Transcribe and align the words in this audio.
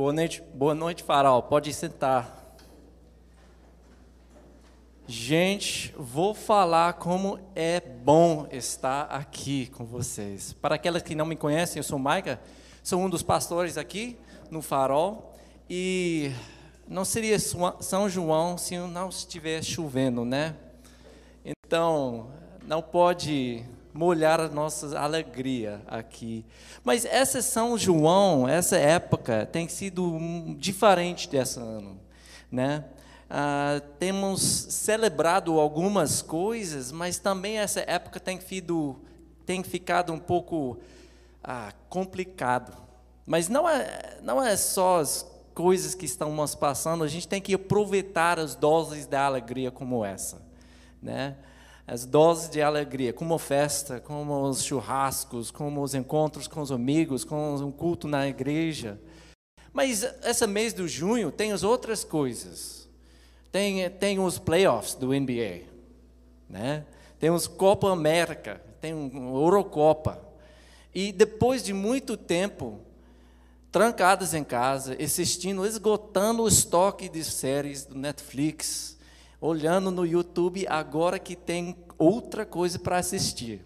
Boa 0.00 0.14
noite, 0.14 0.42
boa 0.54 0.74
noite, 0.74 1.02
Farol. 1.02 1.42
Pode 1.42 1.74
sentar. 1.74 2.56
Gente, 5.06 5.94
vou 5.94 6.32
falar 6.32 6.94
como 6.94 7.38
é 7.54 7.80
bom 7.80 8.48
estar 8.50 9.02
aqui 9.02 9.66
com 9.66 9.84
vocês. 9.84 10.54
Para 10.54 10.76
aquelas 10.76 11.02
que 11.02 11.14
não 11.14 11.26
me 11.26 11.36
conhecem, 11.36 11.80
eu 11.80 11.84
sou 11.84 11.98
Maica, 11.98 12.40
sou 12.82 12.98
um 12.98 13.10
dos 13.10 13.22
pastores 13.22 13.76
aqui 13.76 14.16
no 14.50 14.62
Farol 14.62 15.34
e 15.68 16.32
não 16.88 17.04
seria 17.04 17.38
São 17.38 18.08
João 18.08 18.56
se 18.56 18.78
não 18.78 19.10
estiver 19.10 19.62
chovendo, 19.62 20.24
né? 20.24 20.56
Então, 21.44 22.30
não 22.66 22.80
pode 22.80 23.66
molhar 23.92 24.40
a 24.40 24.48
nossa 24.48 24.98
alegria 24.98 25.82
aqui. 25.86 26.44
Mas 26.84 27.04
essa 27.04 27.42
São 27.42 27.76
João, 27.76 28.48
essa 28.48 28.76
época, 28.76 29.46
tem 29.50 29.68
sido 29.68 30.18
diferente 30.58 31.28
desse 31.28 31.58
ano, 31.58 31.98
né? 32.50 32.84
Ah, 33.28 33.80
temos 33.98 34.40
celebrado 34.40 35.60
algumas 35.60 36.20
coisas, 36.20 36.90
mas 36.90 37.18
também 37.18 37.58
essa 37.58 37.80
época 37.86 38.18
tem, 38.18 38.40
sido, 38.40 38.96
tem 39.46 39.62
ficado 39.62 40.12
um 40.12 40.18
pouco 40.18 40.78
ah, 41.42 41.72
complicado. 41.88 42.76
Mas 43.24 43.48
não 43.48 43.68
é, 43.68 44.18
não 44.22 44.42
é 44.42 44.56
só 44.56 44.98
as 44.98 45.24
coisas 45.54 45.94
que 45.94 46.06
estamos 46.06 46.54
passando, 46.54 47.04
a 47.04 47.08
gente 47.08 47.28
tem 47.28 47.40
que 47.40 47.54
aproveitar 47.54 48.38
as 48.38 48.54
doses 48.54 49.06
de 49.06 49.16
alegria 49.16 49.70
como 49.70 50.04
essa, 50.04 50.42
né? 51.02 51.36
As 51.90 52.06
doses 52.06 52.48
de 52.48 52.62
alegria, 52.62 53.12
como 53.12 53.34
a 53.34 53.38
festa, 53.38 53.98
como 53.98 54.42
os 54.42 54.62
churrascos, 54.62 55.50
como 55.50 55.82
os 55.82 55.92
encontros 55.92 56.46
com 56.46 56.60
os 56.60 56.70
amigos, 56.70 57.24
com 57.24 57.56
um 57.56 57.72
culto 57.72 58.06
na 58.06 58.28
igreja. 58.28 58.96
Mas 59.72 60.04
esse 60.22 60.46
mês 60.46 60.72
de 60.72 60.86
junho 60.86 61.32
tem 61.32 61.50
as 61.50 61.64
outras 61.64 62.04
coisas. 62.04 62.88
Tem, 63.50 63.90
tem 63.90 64.20
os 64.20 64.38
playoffs 64.38 64.94
do 64.94 65.08
NBA, 65.08 65.62
né? 66.48 66.84
tem 67.18 67.28
os 67.28 67.48
Copa 67.48 67.90
América, 67.90 68.62
tem 68.80 68.94
um 68.94 69.34
Eurocopa. 69.34 70.22
E 70.94 71.10
depois 71.10 71.60
de 71.60 71.72
muito 71.72 72.16
tempo, 72.16 72.78
trancadas 73.72 74.32
em 74.32 74.44
casa, 74.44 74.96
assistindo, 75.02 75.66
esgotando 75.66 76.44
o 76.44 76.48
estoque 76.48 77.08
de 77.08 77.24
séries 77.24 77.84
do 77.84 77.98
Netflix, 77.98 78.96
olhando 79.40 79.90
no 79.90 80.04
YouTube 80.04 80.66
agora 80.68 81.18
que 81.18 81.34
tem 81.34 81.76
outra 81.96 82.44
coisa 82.44 82.78
para 82.78 82.98
assistir. 82.98 83.64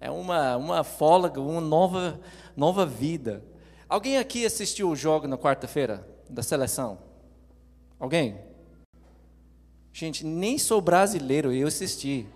É 0.00 0.10
uma, 0.10 0.56
uma 0.56 0.84
fôlego, 0.84 1.40
uma 1.40 1.60
nova, 1.60 2.20
nova 2.56 2.86
vida. 2.86 3.44
Alguém 3.88 4.18
aqui 4.18 4.46
assistiu 4.46 4.88
o 4.88 4.96
jogo 4.96 5.26
na 5.26 5.36
quarta-feira 5.36 6.08
da 6.28 6.42
seleção? 6.42 6.98
Alguém? 7.98 8.38
Gente, 9.92 10.24
nem 10.24 10.56
sou 10.56 10.80
brasileiro, 10.80 11.52
eu 11.52 11.66
assisti. 11.66 12.26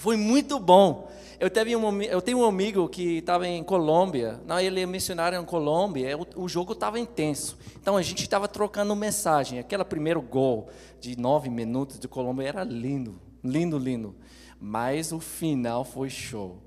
Foi 0.00 0.16
muito 0.16 0.58
bom. 0.58 1.10
Eu, 1.38 1.50
teve 1.50 1.76
um, 1.76 2.02
eu 2.02 2.22
tenho 2.22 2.38
um 2.38 2.46
amigo 2.46 2.88
que 2.88 3.18
estava 3.18 3.46
em 3.46 3.62
Colômbia, 3.62 4.40
não, 4.46 4.58
ele 4.58 4.80
é 4.80 4.86
missionário 4.86 5.38
em 5.38 5.44
Colômbia, 5.44 6.16
o, 6.16 6.44
o 6.44 6.48
jogo 6.48 6.72
estava 6.72 6.98
intenso. 6.98 7.58
Então 7.78 7.98
a 7.98 8.02
gente 8.02 8.22
estava 8.22 8.48
trocando 8.48 8.96
mensagem. 8.96 9.58
Aquele 9.58 9.84
primeiro 9.84 10.22
gol 10.22 10.70
de 10.98 11.20
nove 11.20 11.50
minutos 11.50 11.98
de 11.98 12.08
Colômbia 12.08 12.48
era 12.48 12.64
lindo, 12.64 13.20
lindo, 13.44 13.76
lindo. 13.76 14.14
Mas 14.58 15.12
o 15.12 15.20
final 15.20 15.84
foi 15.84 16.08
show. 16.08 16.62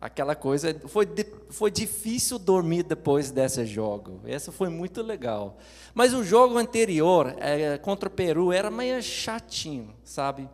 Aquela 0.00 0.34
coisa, 0.34 0.76
foi, 0.88 1.08
foi 1.50 1.70
difícil 1.70 2.36
dormir 2.36 2.82
depois 2.82 3.30
desse 3.30 3.64
jogo. 3.64 4.20
Essa 4.24 4.50
foi 4.50 4.68
muito 4.68 5.02
legal. 5.02 5.56
Mas 5.94 6.12
o 6.12 6.24
jogo 6.24 6.58
anterior, 6.58 7.32
é, 7.38 7.78
contra 7.78 8.08
o 8.08 8.12
Peru, 8.12 8.50
era 8.50 8.72
meio 8.72 9.00
chatinho, 9.00 9.94
sabe? 10.02 10.48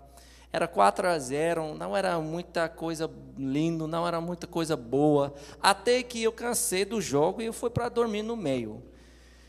Era 0.53 0.67
4 0.67 1.09
a 1.09 1.19
0, 1.19 1.75
não 1.75 1.97
era 1.97 2.19
muita 2.19 2.69
coisa 2.69 3.11
lindo, 3.37 3.87
não 3.87 4.07
era 4.07 4.21
muita 4.21 4.47
coisa 4.47 4.77
boa, 4.77 5.35
até 5.61 6.03
que 6.03 6.23
eu 6.23 6.33
cansei 6.33 6.85
do 6.85 7.01
jogo 7.01 7.43
e 7.43 7.47
eu 7.47 7.53
fui 7.53 7.69
para 7.69 7.89
dormir 7.89 8.23
no 8.23 8.37
meio. 8.37 8.83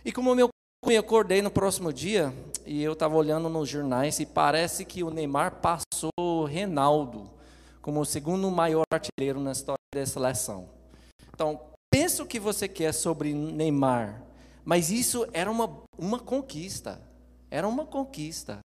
E 0.04 0.12
como 0.12 0.38
eu 0.40 0.50
me 0.86 0.98
acordei 0.98 1.42
no 1.42 1.52
próximo 1.52 1.94
dia 1.94 2.34
e 2.66 2.84
eu 2.84 2.94
estava 2.94 3.16
olhando 3.16 3.48
nos 3.50 3.70
jornais 3.70 4.20
e 4.20 4.26
parece 4.26 4.84
que 4.84 5.04
o 5.04 5.10
Neymar 5.10 5.56
passou 5.62 6.46
Reinaldo 6.46 7.30
como 7.82 8.02
o 8.02 8.06
segundo 8.06 8.50
maior 8.52 8.84
artilheiro 8.92 9.40
na 9.40 9.52
história 9.52 9.80
da 9.94 10.06
seleção. 10.06 10.70
Então, 11.34 11.60
pensa 11.90 12.24
o 12.24 12.26
que 12.26 12.40
você 12.40 12.68
quer 12.68 12.94
sobre 12.94 13.34
Neymar, 13.34 14.22
mas 14.64 14.92
isso 14.92 15.28
era 15.34 15.50
uma, 15.50 15.82
uma 15.98 16.20
conquista. 16.20 17.02
Era 17.50 17.68
uma 17.68 17.86
conquista. 17.86 18.60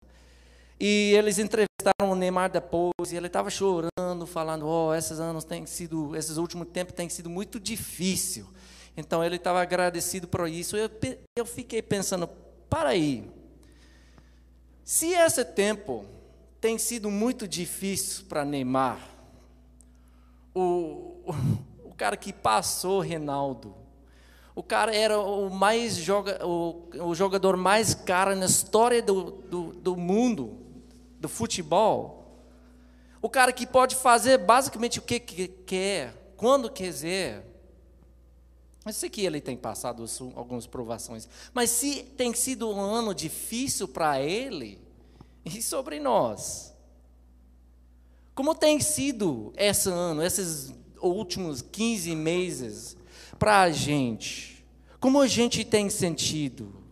E 0.85 1.15
eles 1.15 1.39
entrevistaram 1.39 2.11
o 2.11 2.17
Neymar 2.17 2.51
depois 2.51 3.13
e 3.13 3.17
ele 3.17 3.29
estava 3.29 3.49
chorando, 3.49 4.27
falando: 4.27 4.67
"Oh, 4.67 4.93
esses 4.93 5.21
anos 5.21 5.45
têm 5.45 5.65
sido, 5.65 6.17
esses 6.17 6.39
últimos 6.39 6.67
tempos 6.73 6.93
têm 6.93 7.09
sido 7.09 7.31
muito 7.31 7.61
difícil". 7.61 8.49
Então 8.97 9.23
ele 9.23 9.37
estava 9.37 9.63
agradecido 9.63 10.27
por 10.27 10.49
isso. 10.49 10.77
Eu, 10.77 10.91
eu 11.39 11.47
fiquei 11.47 11.81
pensando: 11.81 12.29
para 12.69 12.89
aí, 12.89 13.31
se 14.83 15.13
esse 15.13 15.45
tempo 15.45 16.05
tem 16.61 16.77
sido 16.79 17.09
muito 17.09 17.47
difícil 17.47 18.25
para 18.25 18.45
Neymar, 18.45 18.99
o, 20.53 21.15
o, 21.85 21.95
cara 21.97 22.17
que 22.17 22.33
passou, 22.33 22.99
Reinaldo, 22.99 23.73
o 24.53 24.65
cara 24.65 24.93
era 24.93 25.17
o 25.17 25.49
mais 25.49 25.95
joga, 25.95 26.45
o, 26.45 26.89
o 27.09 27.15
jogador 27.15 27.57
mais 27.57 27.95
caro 27.95 28.35
na 28.35 28.47
história 28.47 29.01
do, 29.01 29.31
do, 29.31 29.73
do 29.75 29.97
mundo 29.97 30.62
do 31.23 31.29
futebol, 31.29 32.27
o 33.23 33.29
cara 33.29 33.53
que 33.53 33.65
pode 33.65 33.95
fazer 33.95 34.37
basicamente 34.39 34.99
o 34.99 35.03
que 35.03 35.21
quer, 35.21 36.35
quando 36.37 36.69
quiser. 36.69 37.47
Eu 38.85 38.93
sei 38.93 39.09
que 39.09 39.25
ele 39.25 39.41
tem 39.41 39.57
passado 39.57 40.05
algumas 40.35 40.67
provações, 40.67 41.29
mas 41.55 41.71
se 41.71 42.03
tem 42.03 42.35
sido 42.35 42.69
um 42.69 42.81
ano 42.81 43.15
difícil 43.15 43.87
para 43.87 44.21
ele, 44.21 44.81
e 45.47 45.63
sobre 45.63 46.01
nós? 46.01 46.75
Como 48.35 48.53
tem 48.53 48.81
sido 48.81 49.53
esse 49.57 49.89
ano, 49.89 50.23
esses 50.23 50.75
últimos 51.01 51.63
15 51.63 52.17
meses 52.17 52.97
para 53.39 53.61
a 53.61 53.71
gente? 53.71 54.65
Como 54.99 55.21
a 55.21 55.29
gente 55.29 55.65
tem 55.65 55.89
sentido? 55.89 56.83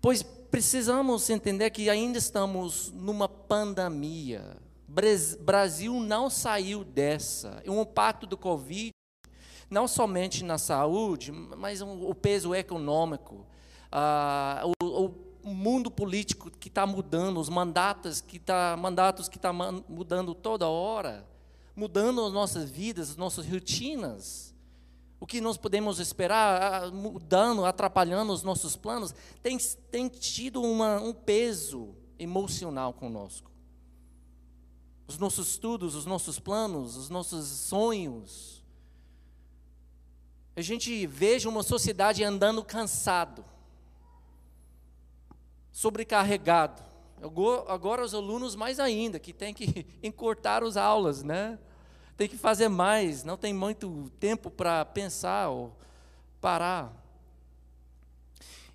Pois 0.00 0.22
precisamos 0.54 1.28
entender 1.30 1.68
que 1.70 1.90
ainda 1.90 2.16
estamos 2.16 2.92
numa 2.92 3.28
pandemia. 3.28 4.56
Brasil 5.40 5.98
não 5.98 6.30
saiu 6.30 6.84
dessa. 6.84 7.60
O 7.66 7.82
impacto 7.82 8.24
do 8.24 8.36
Covid, 8.36 8.92
não 9.68 9.88
somente 9.88 10.44
na 10.44 10.56
saúde, 10.56 11.32
mas 11.32 11.82
o 11.82 12.14
peso 12.14 12.54
econômico, 12.54 13.44
uh, 13.90 14.72
o, 14.80 15.10
o, 15.42 15.52
mundo 15.52 15.90
político 15.90 16.48
que 16.52 16.68
está 16.68 16.86
mudando, 16.86 17.40
os 17.40 17.48
mandatos 17.48 18.20
que 18.20 18.36
está 18.36 18.76
mandatos 18.76 19.28
que 19.28 19.40
tá 19.40 19.52
mudando 19.52 20.36
toda 20.36 20.68
hora, 20.68 21.26
mudando 21.74 22.24
as 22.24 22.32
nossas 22.32 22.70
vidas, 22.70 23.10
as 23.10 23.16
nossas 23.16 23.44
rotinas 23.44 24.53
o 25.24 25.26
que 25.26 25.40
nós 25.40 25.56
podemos 25.56 26.00
esperar, 26.00 26.92
mudando, 26.92 27.64
atrapalhando 27.64 28.30
os 28.30 28.42
nossos 28.42 28.76
planos, 28.76 29.14
tem, 29.42 29.56
tem 29.90 30.06
tido 30.06 30.60
uma, 30.60 31.00
um 31.00 31.14
peso 31.14 31.94
emocional 32.18 32.92
conosco. 32.92 33.50
Os 35.08 35.16
nossos 35.16 35.48
estudos, 35.48 35.94
os 35.94 36.04
nossos 36.04 36.38
planos, 36.38 36.94
os 36.98 37.08
nossos 37.08 37.46
sonhos. 37.46 38.62
A 40.54 40.60
gente 40.60 41.06
veja 41.06 41.48
uma 41.48 41.62
sociedade 41.62 42.22
andando 42.22 42.62
cansado, 42.62 43.46
sobrecarregado. 45.72 46.82
Agora 47.66 48.04
os 48.04 48.12
alunos 48.12 48.54
mais 48.54 48.78
ainda, 48.78 49.18
que 49.18 49.32
tem 49.32 49.54
que 49.54 49.86
encurtar 50.06 50.62
as 50.62 50.76
aulas, 50.76 51.22
né? 51.22 51.58
Tem 52.16 52.28
que 52.28 52.36
fazer 52.36 52.68
mais, 52.68 53.24
não 53.24 53.36
tem 53.36 53.52
muito 53.52 54.10
tempo 54.20 54.50
para 54.50 54.84
pensar 54.84 55.48
ou 55.48 55.76
parar. 56.40 56.92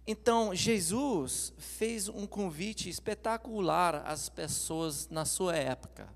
Então, 0.06 0.56
Jesus 0.56 1.54
fez 1.58 2.10
um 2.10 2.26
convite 2.26 2.90
espetacular 2.90 4.04
às 4.08 4.28
pessoas 4.28 5.08
na 5.08 5.24
sua 5.24 5.56
época. 5.56 6.10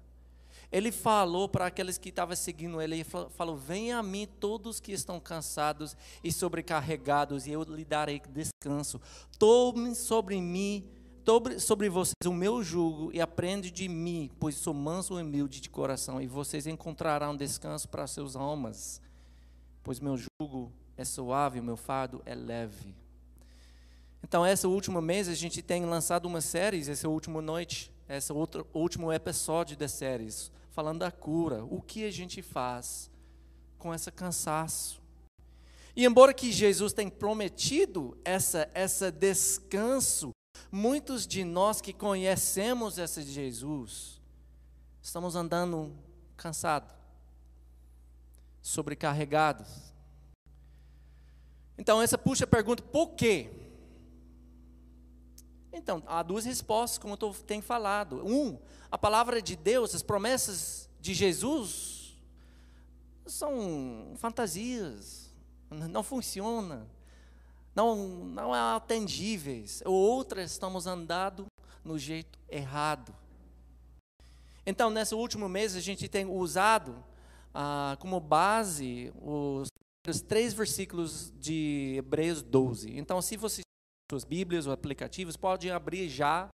Ele 0.72 0.92
falou 0.92 1.48
para 1.48 1.68
aqueles 1.68 2.00
que 2.00 2.10
estavam 2.10 2.36
seguindo 2.36 2.82
ele, 2.82 2.96
ele 2.96 3.04
falou: 3.04 3.56
Venha 3.56 4.00
a 4.00 4.04
mim 4.04 4.28
todos 4.40 4.80
que 4.80 4.92
estão 4.92 5.20
cansados 5.20 5.96
e 6.24 6.32
sobrecarregados, 6.32 7.46
e 7.46 7.52
eu 7.52 7.62
lhe 7.62 7.86
darei 7.86 8.20
descanso. 8.28 9.00
Tome 9.38 9.94
sobre 9.94 10.42
mim 10.42 10.90
sobre, 11.26 11.60
sobre 11.60 11.90
vocês 11.90 12.14
o 12.26 12.34
meu 12.34 12.62
jugo 12.62 13.10
e 13.14 13.22
aprende 13.22 13.72
de 13.72 13.88
mim, 13.88 14.30
pois 14.40 14.56
sou 14.56 14.74
manso 14.74 15.18
e 15.18 15.22
humilde 15.22 15.62
de 15.62 15.70
coração, 15.70 16.22
e 16.22 16.28
vocês 16.28 16.68
encontrarão 16.68 17.36
descanso 17.36 17.88
para 17.88 18.06
seus 18.08 18.36
almas. 18.36 19.02
pois 19.82 20.00
meu 20.00 20.18
jugo 20.18 20.72
é 20.98 21.04
suave, 21.04 21.60
o 21.60 21.64
meu 21.64 21.78
fardo 21.78 22.22
é 22.26 22.36
leve. 22.36 22.96
Então, 24.22 24.46
essa 24.46 24.68
última 24.68 25.02
mês 25.02 25.28
a 25.28 25.34
gente 25.34 25.62
tem 25.62 25.86
lançado 25.86 26.26
uma 26.26 26.40
série, 26.40 26.80
essa 26.90 27.10
última 27.10 27.42
noite, 27.42 27.92
esse 28.08 28.32
outro 28.32 28.68
último 28.74 29.12
episódio 29.12 29.76
da 29.76 29.88
série, 29.88 30.30
falando 30.72 31.00
da 31.00 31.12
cura. 31.12 31.64
O 31.66 31.82
que 31.82 32.06
a 32.06 32.12
gente 32.12 32.42
faz 32.42 33.10
com 33.78 33.94
esse 33.94 34.10
cansaço? 34.12 35.02
E 35.96 36.06
embora 36.06 36.34
que 36.34 36.52
Jesus 36.52 36.94
tenha 36.94 37.12
prometido 37.12 38.18
essa, 38.24 38.70
essa 38.74 39.12
descanso, 39.12 40.32
muitos 40.72 41.26
de 41.28 41.44
nós 41.44 41.82
que 41.82 41.94
conhecemos 41.94 42.98
esse 42.98 43.24
Jesus, 43.24 44.22
estamos 45.02 45.36
andando 45.36 45.96
cansados, 46.36 46.94
sobrecarregados. 48.62 49.68
Então, 51.78 52.02
essa 52.02 52.18
puxa 52.18 52.46
pergunta, 52.46 52.84
por 52.84 53.12
quê? 53.12 53.50
Então, 55.72 56.04
há 56.06 56.22
duas 56.22 56.46
respostas, 56.46 56.98
como 56.98 57.18
eu 57.20 57.34
tenho 57.34 57.64
falado. 57.64 58.26
Um, 58.26 58.60
a 58.92 58.98
palavra 58.98 59.42
de 59.42 59.56
Deus, 59.56 59.96
as 59.96 60.04
promessas 60.04 60.88
de 61.02 61.14
Jesus, 61.14 62.16
são 63.26 64.14
fantasias, 64.18 65.34
não 65.70 66.04
funciona, 66.04 66.88
não, 67.76 68.08
não 68.26 68.56
é 68.56 68.76
atendíveis. 68.76 69.82
Ou 69.86 69.94
outras, 69.94 70.52
estamos 70.52 70.88
andando 70.88 71.46
no 71.84 71.98
jeito 71.98 72.40
errado. 72.50 73.14
Então, 74.66 74.90
nesse 74.90 75.14
último 75.14 75.50
mês, 75.50 75.76
a 75.76 75.82
gente 75.82 76.08
tem 76.08 76.26
usado 76.26 77.04
ah, 77.54 77.98
como 78.00 78.20
base 78.20 79.12
os, 79.22 79.68
os 80.08 80.22
três 80.22 80.54
versículos 80.54 81.34
de 81.38 81.96
Hebreus 81.98 82.42
12. 82.42 82.98
Então, 82.98 83.22
se 83.22 83.36
você 83.36 83.62
suas 84.12 84.24
Bíblias 84.24 84.68
ou 84.68 84.74
aplicativos, 84.74 85.36
podem 85.36 85.72
abrir 85.72 86.08
já 86.08 86.48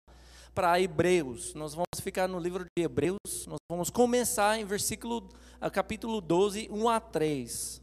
para 0.56 0.80
Hebreus. 0.80 1.54
Nós 1.54 1.74
vamos 1.74 2.00
ficar 2.02 2.28
no 2.28 2.40
livro 2.40 2.64
de 2.64 2.84
Hebreus, 2.84 3.18
nós 3.48 3.58
vamos 3.70 3.90
começar 3.90 4.58
em 4.58 4.66
versículo, 4.66 5.28
capítulo 5.74 6.22
12, 6.22 6.70
1 6.72 6.90
a 6.90 7.00
3. 7.00 7.82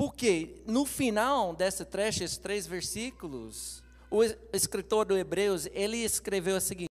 Porque 0.00 0.62
no 0.66 0.86
final 0.86 1.54
dessa 1.54 1.84
trecha, 1.84 2.24
esses 2.24 2.38
três 2.38 2.66
versículos, 2.66 3.82
o 4.10 4.22
escritor 4.50 5.04
do 5.04 5.14
Hebreus, 5.14 5.68
ele 5.74 5.98
escreveu 5.98 6.56
o 6.56 6.60
seguinte: 6.60 6.88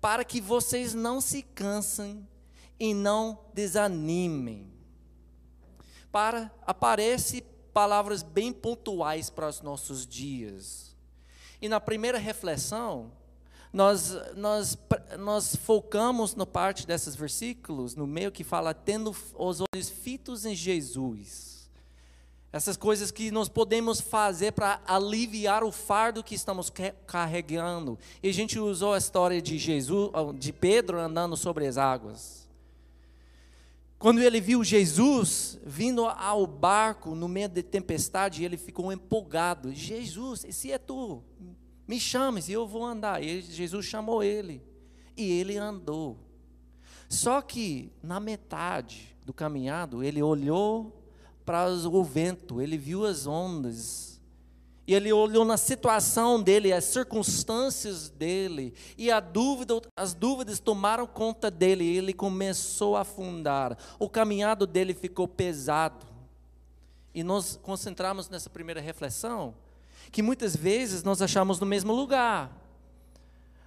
para 0.00 0.24
que 0.24 0.40
vocês 0.40 0.94
não 0.94 1.20
se 1.20 1.42
cansem 1.42 2.24
e 2.78 2.94
não 2.94 3.40
desanimem. 3.52 4.72
Para 6.12 6.48
aparece 6.64 7.42
palavras 7.72 8.22
bem 8.22 8.52
pontuais 8.52 9.28
para 9.28 9.48
os 9.48 9.60
nossos 9.60 10.06
dias. 10.06 10.96
E 11.60 11.68
na 11.68 11.80
primeira 11.80 12.18
reflexão, 12.18 13.10
nós, 13.72 14.12
nós, 14.36 14.78
nós 15.18 15.56
focamos 15.56 16.36
na 16.36 16.46
parte 16.46 16.86
desses 16.86 17.16
versículos, 17.16 17.96
no 17.96 18.06
meio 18.06 18.30
que 18.30 18.44
fala, 18.44 18.72
tendo 18.72 19.10
os 19.34 19.60
olhos 19.60 19.88
fitos 19.88 20.46
em 20.46 20.54
Jesus. 20.54 21.53
Essas 22.54 22.76
coisas 22.76 23.10
que 23.10 23.32
nós 23.32 23.48
podemos 23.48 24.00
fazer 24.00 24.52
para 24.52 24.80
aliviar 24.86 25.64
o 25.64 25.72
fardo 25.72 26.22
que 26.22 26.36
estamos 26.36 26.72
carregando. 27.04 27.98
E 28.22 28.28
a 28.28 28.32
gente 28.32 28.60
usou 28.60 28.94
a 28.94 28.98
história 28.98 29.42
de 29.42 29.58
Jesus, 29.58 30.12
de 30.38 30.52
Pedro 30.52 31.00
andando 31.00 31.36
sobre 31.36 31.66
as 31.66 31.76
águas. 31.76 32.48
Quando 33.98 34.22
ele 34.22 34.40
viu 34.40 34.62
Jesus 34.62 35.58
vindo 35.66 36.06
ao 36.06 36.46
barco 36.46 37.16
no 37.16 37.26
meio 37.26 37.48
da 37.48 37.60
tempestade, 37.60 38.44
ele 38.44 38.56
ficou 38.56 38.92
empolgado. 38.92 39.74
Jesus, 39.74 40.46
se 40.48 40.70
é 40.70 40.78
tu, 40.78 41.24
me 41.88 41.98
chames 41.98 42.48
e 42.48 42.52
eu 42.52 42.68
vou 42.68 42.84
andar. 42.84 43.20
E 43.20 43.42
Jesus 43.42 43.84
chamou 43.84 44.22
ele 44.22 44.62
e 45.16 45.28
ele 45.28 45.56
andou. 45.56 46.20
Só 47.08 47.42
que 47.42 47.92
na 48.00 48.20
metade 48.20 49.16
do 49.26 49.32
caminhado, 49.32 50.04
ele 50.04 50.22
olhou 50.22 51.03
para 51.44 51.68
o 51.68 52.04
vento, 52.04 52.60
ele 52.60 52.78
viu 52.78 53.04
as 53.04 53.26
ondas 53.26 54.14
e 54.86 54.94
ele 54.94 55.12
olhou 55.12 55.44
na 55.44 55.56
situação 55.56 56.42
dele, 56.42 56.72
as 56.72 56.84
circunstâncias 56.84 58.10
dele, 58.10 58.74
e 58.98 59.10
a 59.10 59.18
dúvida, 59.18 59.80
as 59.96 60.12
dúvidas 60.12 60.60
tomaram 60.60 61.06
conta 61.06 61.50
dele, 61.50 61.84
e 61.84 61.96
ele 61.96 62.12
começou 62.12 62.94
a 62.94 63.00
afundar. 63.00 63.78
O 63.98 64.10
caminhado 64.10 64.66
dele 64.66 64.92
ficou 64.92 65.26
pesado. 65.26 66.06
E 67.14 67.22
nós 67.22 67.58
concentramos 67.62 68.28
nessa 68.28 68.50
primeira 68.50 68.80
reflexão 68.80 69.54
que 70.12 70.20
muitas 70.22 70.54
vezes 70.54 71.02
nós 71.02 71.22
achamos 71.22 71.58
no 71.58 71.66
mesmo 71.66 71.92
lugar. 71.92 72.52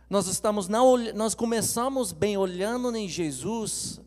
Nós 0.10 0.28
estamos 0.28 0.68
nós 0.68 1.34
começamos 1.34 2.12
bem 2.12 2.38
olhando 2.38 2.96
em 2.96 3.10
Jesus, 3.10 4.00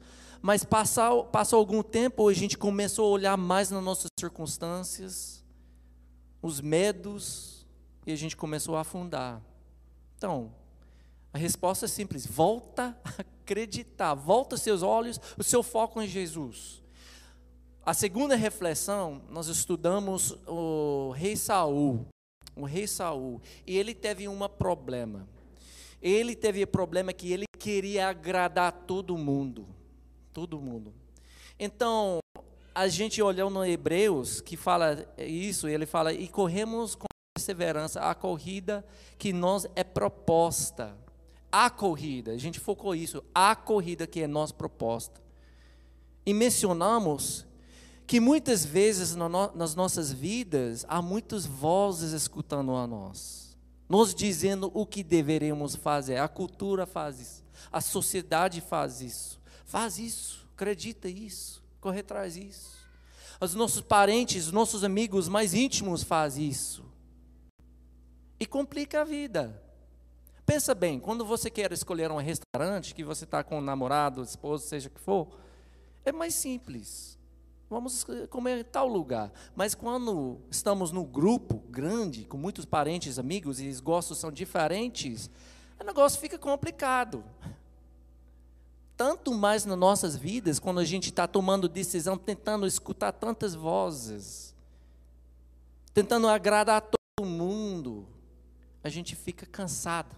mas 0.42 0.64
passou, 0.64 1.24
passou 1.24 1.58
algum 1.58 1.82
tempo 1.82 2.28
a 2.28 2.32
gente 2.32 2.56
começou 2.56 3.06
a 3.06 3.10
olhar 3.10 3.36
mais 3.36 3.70
nas 3.70 3.82
nossas 3.82 4.08
circunstâncias 4.18 5.40
os 6.42 6.60
medos, 6.60 7.66
e 8.06 8.12
a 8.12 8.16
gente 8.16 8.36
começou 8.36 8.76
a 8.76 8.80
afundar. 8.80 9.42
Então, 10.16 10.52
a 11.32 11.38
resposta 11.38 11.84
é 11.84 11.88
simples: 11.88 12.26
volta 12.26 12.98
a 13.04 13.20
acreditar, 13.20 14.14
volta 14.14 14.56
seus 14.56 14.82
olhos, 14.82 15.20
o 15.38 15.42
seu 15.42 15.62
foco 15.62 16.00
em 16.00 16.08
Jesus. 16.08 16.82
A 17.84 17.94
segunda 17.94 18.36
reflexão, 18.36 19.22
nós 19.30 19.48
estudamos 19.48 20.36
o 20.46 21.12
rei 21.12 21.36
Saul, 21.36 22.06
o 22.54 22.64
rei 22.64 22.86
Saul, 22.86 23.40
e 23.66 23.76
ele 23.76 23.94
teve 23.94 24.28
um 24.28 24.38
problema. 24.48 25.26
Ele 26.02 26.34
teve 26.34 26.62
o 26.62 26.66
problema 26.66 27.12
que 27.12 27.32
ele 27.32 27.46
queria 27.58 28.08
agradar 28.08 28.72
todo 28.72 29.18
mundo, 29.18 29.66
todo 30.32 30.60
mundo. 30.60 30.94
Então, 31.58 32.18
a 32.74 32.88
gente 32.88 33.20
olhou 33.20 33.50
no 33.50 33.64
Hebreus, 33.64 34.40
que 34.40 34.56
fala 34.56 35.06
isso, 35.18 35.68
ele 35.68 35.86
fala, 35.86 36.12
e 36.12 36.28
corremos 36.28 36.94
com 36.94 37.06
perseverança 37.36 38.00
a 38.00 38.14
corrida 38.14 38.84
que 39.18 39.32
nós 39.32 39.66
é 39.74 39.84
proposta. 39.84 40.96
A 41.52 41.68
corrida, 41.68 42.32
a 42.32 42.36
gente 42.36 42.60
focou 42.60 42.94
isso, 42.94 43.24
a 43.34 43.56
corrida 43.56 44.06
que 44.06 44.20
é 44.20 44.26
nossa 44.26 44.54
proposta. 44.54 45.20
E 46.24 46.32
mencionamos 46.32 47.46
que 48.06 48.20
muitas 48.20 48.64
vezes 48.64 49.16
nas 49.16 49.74
nossas 49.74 50.12
vidas 50.12 50.84
há 50.88 51.02
muitas 51.02 51.46
vozes 51.46 52.12
escutando 52.12 52.74
a 52.74 52.86
nós, 52.86 53.56
nos 53.88 54.14
dizendo 54.14 54.70
o 54.74 54.86
que 54.86 55.02
deveríamos 55.02 55.74
fazer. 55.74 56.18
A 56.18 56.28
cultura 56.28 56.86
faz 56.86 57.20
isso, 57.20 57.44
a 57.72 57.80
sociedade 57.80 58.60
faz 58.60 59.00
isso. 59.00 59.39
Faz 59.70 60.00
isso, 60.00 60.44
acredita 60.56 61.08
isso 61.08 61.62
correr 61.80 62.00
atrás 62.00 62.34
disso. 62.34 62.76
Os 63.40 63.54
nossos 63.54 63.80
parentes, 63.80 64.46
os 64.46 64.52
nossos 64.52 64.82
amigos 64.82 65.28
mais 65.28 65.54
íntimos 65.54 66.02
fazem 66.02 66.48
isso. 66.48 66.84
E 68.40 68.46
complica 68.46 69.02
a 69.02 69.04
vida. 69.04 69.62
Pensa 70.44 70.74
bem, 70.74 70.98
quando 70.98 71.24
você 71.24 71.48
quer 71.48 71.70
escolher 71.70 72.10
um 72.10 72.16
restaurante, 72.16 72.96
que 72.96 73.04
você 73.04 73.22
está 73.22 73.44
com 73.44 73.58
um 73.58 73.60
namorado, 73.60 74.24
esposo, 74.24 74.66
seja 74.66 74.88
o 74.88 74.90
que 74.90 74.98
for, 74.98 75.38
é 76.04 76.10
mais 76.10 76.34
simples. 76.34 77.16
Vamos 77.68 78.04
comer 78.28 78.58
em 78.58 78.64
tal 78.64 78.88
lugar. 78.88 79.30
Mas 79.54 79.72
quando 79.72 80.40
estamos 80.50 80.90
num 80.90 81.04
grupo 81.04 81.62
grande, 81.70 82.24
com 82.24 82.36
muitos 82.36 82.64
parentes, 82.64 83.20
amigos, 83.20 83.60
e 83.60 83.68
os 83.68 83.78
gostos 83.78 84.18
são 84.18 84.32
diferentes, 84.32 85.30
o 85.78 85.84
negócio 85.84 86.18
fica 86.18 86.36
complicado 86.36 87.24
tanto 89.00 89.32
mais 89.32 89.64
nas 89.64 89.78
nossas 89.78 90.14
vidas, 90.14 90.58
quando 90.58 90.78
a 90.78 90.84
gente 90.84 91.08
está 91.08 91.26
tomando 91.26 91.70
decisão, 91.70 92.18
tentando 92.18 92.66
escutar 92.66 93.12
tantas 93.12 93.54
vozes, 93.54 94.54
tentando 95.94 96.28
agradar 96.28 96.82
todo 96.82 97.26
mundo, 97.26 98.06
a 98.84 98.90
gente 98.90 99.16
fica 99.16 99.46
cansado. 99.46 100.14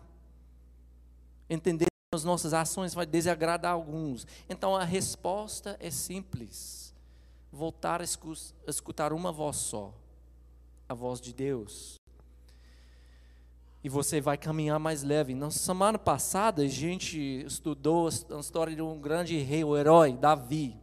Entender 1.49 1.85
que 1.85 2.17
as 2.17 2.25
nossas 2.25 2.53
ações 2.53 2.93
vai 2.93 3.07
desagradar 3.07 3.71
alguns. 3.71 4.27
Então 4.49 4.75
a 4.75 4.83
resposta 4.83 5.77
é 5.79 5.89
simples: 5.89 6.93
voltar 7.53 8.01
a 8.01 8.05
escutar 8.67 9.13
uma 9.13 9.31
voz 9.31 9.59
só, 9.59 9.95
a 10.89 10.95
voz 10.95 11.21
de 11.21 11.33
Deus 11.33 12.02
e 13.85 13.89
você 13.89 14.21
vai 14.21 14.39
caminhar 14.39 14.79
mais 14.79 15.03
leve. 15.03 15.35
Na 15.35 15.51
semana 15.51 15.99
passada, 15.99 16.63
a 16.63 16.69
gente 16.69 17.19
estudou 17.45 18.09
a 18.09 18.39
história 18.39 18.77
de 18.77 18.83
um 18.83 19.01
grande 19.01 19.37
rei, 19.39 19.65
o 19.65 19.77
herói, 19.77 20.13
Davi. 20.13 20.77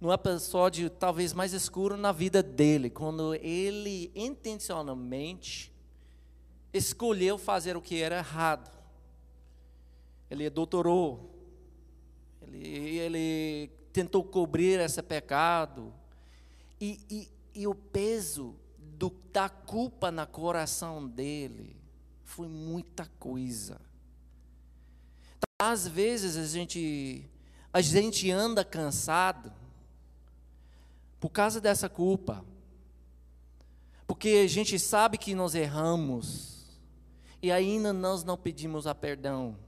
No 0.00 0.12
episódio 0.12 0.88
talvez 0.88 1.32
mais 1.32 1.52
escuro 1.52 1.96
na 1.96 2.10
vida 2.10 2.42
dele, 2.42 2.90
quando 2.90 3.34
ele 3.34 4.10
intencionalmente 4.14 5.72
escolheu 6.72 7.36
fazer 7.36 7.76
o 7.76 7.82
que 7.82 8.00
era 8.00 8.16
errado. 8.16 8.70
Ele 10.30 10.48
doutorou, 10.48 11.30
ele, 12.40 12.98
ele 12.98 13.70
tentou 13.92 14.24
cobrir 14.24 14.80
esse 14.80 15.02
pecado. 15.02 15.92
E, 16.80 16.98
e, 17.08 17.28
e 17.54 17.66
o 17.66 17.74
peso 17.74 18.56
do, 19.02 19.12
da 19.32 19.48
culpa 19.48 20.12
na 20.12 20.26
coração 20.26 21.08
dele 21.08 21.74
foi 22.22 22.46
muita 22.46 23.04
coisa. 23.18 23.80
Às 25.60 25.88
vezes 25.88 26.36
a 26.36 26.46
gente, 26.46 27.28
a 27.72 27.80
gente 27.80 28.30
anda 28.30 28.64
cansado 28.64 29.52
por 31.18 31.30
causa 31.30 31.60
dessa 31.60 31.88
culpa. 31.88 32.44
Porque 34.06 34.42
a 34.44 34.46
gente 34.46 34.78
sabe 34.78 35.18
que 35.18 35.34
nós 35.34 35.56
erramos 35.56 36.80
e 37.42 37.50
ainda 37.50 37.92
nós 37.92 38.22
não 38.22 38.36
pedimos 38.36 38.86
a 38.86 38.94
perdão. 38.94 39.58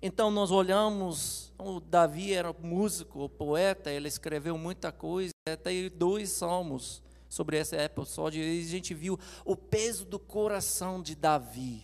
Então 0.00 0.30
nós 0.30 0.50
olhamos, 0.50 1.52
o 1.58 1.80
Davi 1.80 2.32
era 2.32 2.50
músico, 2.50 3.28
poeta, 3.28 3.90
ele 3.90 4.08
escreveu 4.08 4.56
muita 4.56 4.90
coisa, 4.90 5.32
até 5.46 5.90
dois 5.90 6.30
salmos 6.30 7.02
sobre 7.32 7.56
esse 7.56 7.74
episódio, 7.74 8.44
e 8.44 8.60
a 8.60 8.68
gente 8.68 8.92
viu 8.92 9.18
o 9.42 9.56
peso 9.56 10.04
do 10.04 10.18
coração 10.18 11.00
de 11.02 11.14
Davi. 11.14 11.82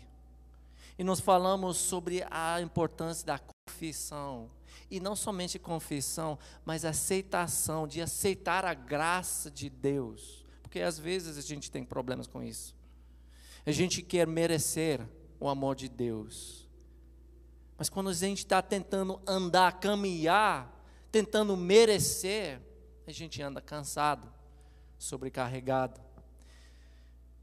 E 0.99 1.03
nós 1.03 1.21
falamos 1.21 1.79
sobre 1.79 2.23
a 2.31 2.61
importância 2.61 3.25
da 3.25 3.39
confissão. 3.39 4.51
E 4.91 5.01
não 5.01 5.17
somente 5.17 5.59
confissão, 5.59 6.39
mas 6.67 6.85
aceitação, 6.85 7.89
de 7.89 8.03
aceitar 8.03 8.67
a 8.67 8.75
graça 8.75 9.51
de 9.51 9.71
Deus. 9.71 10.45
Porque 10.61 10.81
às 10.81 10.99
vezes 10.99 11.39
a 11.39 11.41
gente 11.41 11.71
tem 11.71 11.83
problemas 11.83 12.27
com 12.27 12.43
isso. 12.43 12.77
A 13.65 13.73
gente 13.73 14.03
quer 14.03 14.27
merecer 14.27 15.01
o 15.41 15.49
amor 15.49 15.77
de 15.77 15.89
Deus. 15.89 16.69
Mas 17.79 17.89
quando 17.89 18.11
a 18.11 18.13
gente 18.13 18.41
está 18.41 18.61
tentando 18.61 19.19
andar, 19.27 19.81
caminhar, 19.81 20.85
tentando 21.11 21.57
merecer, 21.57 22.61
a 23.07 23.13
gente 23.13 23.41
anda 23.41 23.63
cansado, 23.63 24.37
sobrecarregado. 24.99 26.01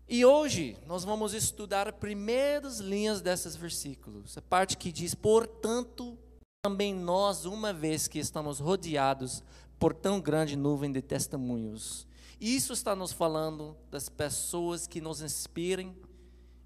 E 0.08 0.24
hoje 0.24 0.78
nós 0.86 1.04
vamos 1.04 1.34
estudar 1.34 1.88
as 1.88 1.96
primeiras 1.96 2.80
linhas 2.80 3.22
desses 3.22 3.56
versículos, 3.56 4.38
a 4.38 4.42
parte 4.42 4.78
que 4.78 4.92
diz: 4.92 5.16
Portanto, 5.16 6.18
também 6.62 6.94
nós, 6.94 7.46
uma 7.46 7.74
vez 7.74 8.08
que 8.08 8.20
estamos 8.20 8.60
rodeados 8.60 9.44
por 9.80 9.94
tão 9.94 10.22
grande 10.22 10.56
nuvem 10.56 10.92
de 10.92 11.02
testemunhos. 11.02 12.08
Isso 12.40 12.74
está 12.74 12.96
nos 12.96 13.12
falando 13.12 13.76
das 13.90 14.10
pessoas 14.10 14.88
que 14.88 15.02
nos 15.02 15.22
inspiram 15.22 15.96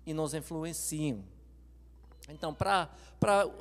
e 0.05 0.13
nos 0.13 0.33
influenciam. 0.33 1.23
Então, 2.27 2.53
para 2.53 2.89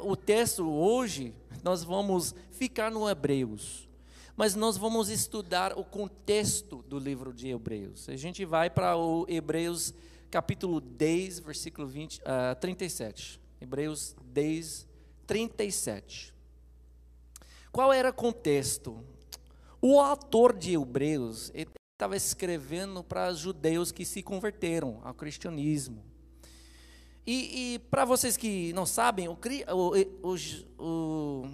o 0.00 0.14
texto 0.16 0.68
hoje, 0.68 1.34
nós 1.62 1.82
vamos 1.82 2.34
ficar 2.50 2.90
no 2.90 3.08
Hebreus, 3.08 3.87
mas 4.38 4.54
nós 4.54 4.76
vamos 4.76 5.08
estudar 5.08 5.76
o 5.76 5.84
contexto 5.84 6.80
do 6.82 6.96
livro 6.96 7.32
de 7.32 7.48
Hebreus. 7.48 8.08
A 8.08 8.14
gente 8.14 8.44
vai 8.44 8.70
para 8.70 8.96
o 8.96 9.26
Hebreus 9.28 9.92
capítulo 10.30 10.80
10, 10.80 11.40
versículo 11.40 11.88
20, 11.88 12.20
uh, 12.20 12.54
37. 12.60 13.40
Hebreus 13.60 14.14
10, 14.26 14.86
37. 15.26 16.32
Qual 17.72 17.92
era 17.92 18.10
o 18.10 18.14
contexto? 18.14 19.04
O 19.82 19.98
autor 19.98 20.56
de 20.56 20.74
Hebreus 20.74 21.50
estava 21.52 22.16
escrevendo 22.16 23.02
para 23.02 23.32
judeus 23.32 23.90
que 23.90 24.04
se 24.04 24.22
converteram 24.22 25.00
ao 25.02 25.14
cristianismo. 25.14 26.04
E, 27.26 27.74
e 27.74 27.78
para 27.90 28.04
vocês 28.04 28.36
que 28.36 28.72
não 28.72 28.86
sabem, 28.86 29.26
o, 29.26 29.36
o, 30.22 30.36
o, 30.78 31.48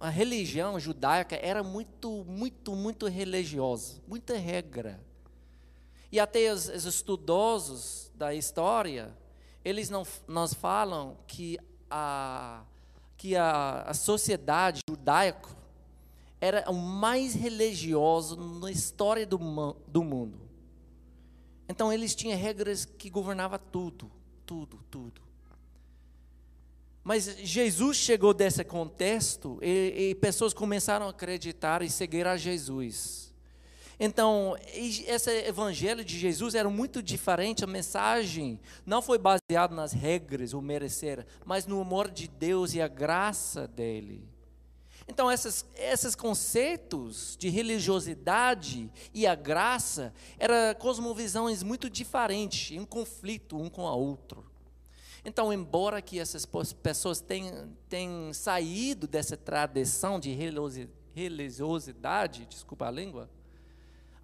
a 0.00 0.08
religião 0.08 0.78
judaica 0.78 1.36
era 1.36 1.62
muito, 1.62 2.24
muito, 2.24 2.74
muito 2.74 3.06
religiosa, 3.06 4.00
muita 4.06 4.36
regra. 4.36 5.00
E 6.10 6.18
até 6.18 6.52
os, 6.52 6.68
os 6.68 6.84
estudosos 6.84 8.10
da 8.14 8.34
história, 8.34 9.16
eles 9.64 9.90
não 9.90 10.06
nos 10.26 10.54
falam 10.54 11.16
que 11.26 11.58
a, 11.90 12.62
que 13.16 13.36
a, 13.36 13.82
a 13.82 13.94
sociedade 13.94 14.80
judaica 14.88 15.56
era 16.40 16.70
o 16.70 16.74
mais 16.74 17.34
religioso 17.34 18.36
na 18.36 18.70
história 18.70 19.26
do, 19.26 19.38
do 19.86 20.04
mundo. 20.04 20.40
Então 21.68 21.92
eles 21.92 22.14
tinham 22.14 22.38
regras 22.38 22.84
que 22.84 23.10
governavam 23.10 23.58
tudo 23.70 24.10
tudo, 24.48 24.80
tudo. 24.90 25.20
Mas 27.02 27.38
Jesus 27.38 27.96
chegou 27.96 28.34
desse 28.34 28.62
contexto 28.64 29.58
e, 29.62 30.10
e, 30.10 30.14
pessoas 30.16 30.52
começaram 30.52 31.06
a 31.06 31.10
acreditar 31.10 31.82
e 31.82 31.88
seguir 31.88 32.26
a 32.26 32.36
Jesus. 32.36 33.28
Então, 34.00 34.56
esse 34.72 35.30
evangelho 35.46 36.04
de 36.04 36.16
Jesus 36.16 36.54
era 36.54 36.70
muito 36.70 37.02
diferente, 37.02 37.64
a 37.64 37.66
mensagem 37.66 38.60
não 38.86 39.02
foi 39.02 39.18
baseada 39.18 39.74
nas 39.74 39.92
regras, 39.92 40.52
o 40.52 40.62
merecer, 40.62 41.26
mas 41.44 41.66
no 41.66 41.80
amor 41.80 42.08
de 42.08 42.28
Deus 42.28 42.74
e 42.74 42.80
a 42.80 42.86
graça 42.86 43.66
dele. 43.66 44.28
Então, 45.08 45.32
esses, 45.32 46.14
conceitos 46.14 47.34
de 47.38 47.48
religiosidade 47.48 48.92
e 49.14 49.26
a 49.26 49.34
graça 49.34 50.12
eram 50.38 50.54
cosmovisões 50.78 51.62
muito 51.62 51.88
diferentes, 51.88 52.76
em 52.76 52.84
conflito 52.84 53.56
um 53.56 53.70
com 53.70 53.86
a 53.86 53.94
outro. 53.94 54.47
Então, 55.24 55.52
embora 55.52 56.00
que 56.00 56.18
essas 56.18 56.46
pessoas 56.82 57.20
tenham, 57.20 57.70
tenham 57.88 58.32
saído 58.32 59.06
dessa 59.06 59.36
tradição 59.36 60.18
de 60.20 60.32
religiosidade, 61.14 62.46
desculpa 62.46 62.86
a 62.86 62.90
língua, 62.90 63.28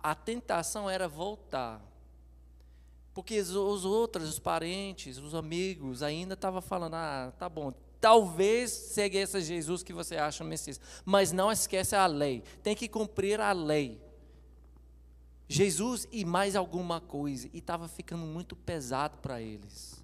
a 0.03 0.15
tentação 0.15 0.89
era 0.89 1.09
voltar. 1.09 1.83
Porque 3.13 3.39
os, 3.39 3.51
os 3.51 3.85
outros, 3.85 4.29
os 4.29 4.39
parentes, 4.39 5.19
os 5.19 5.35
amigos, 5.35 6.03
ainda 6.03 6.35
estavam 6.35 6.61
falando: 6.61 6.95
ah, 6.95 7.33
tá 7.39 7.49
bom, 7.49 7.73
Talvez 8.05 8.71
seja 8.71 9.17
esse 9.17 9.41
Jesus 9.41 9.83
que 9.83 9.91
você 9.91 10.19
acha 10.19 10.45
Messias. 10.45 10.79
Mas 11.07 11.33
não 11.33 11.51
esquece 11.51 11.97
a 11.97 12.05
lei. 12.05 12.43
Tem 12.63 12.77
que 12.77 12.87
cumprir 12.87 13.41
a 13.41 13.51
lei. 13.53 13.99
Jesus 15.49 16.07
e 16.13 16.23
mais 16.23 16.55
alguma 16.55 17.01
coisa. 17.01 17.49
E 17.51 17.61
estava 17.61 17.89
ficando 17.89 18.27
muito 18.27 18.55
pesado 18.55 19.17
para 19.23 19.41
eles. 19.41 20.04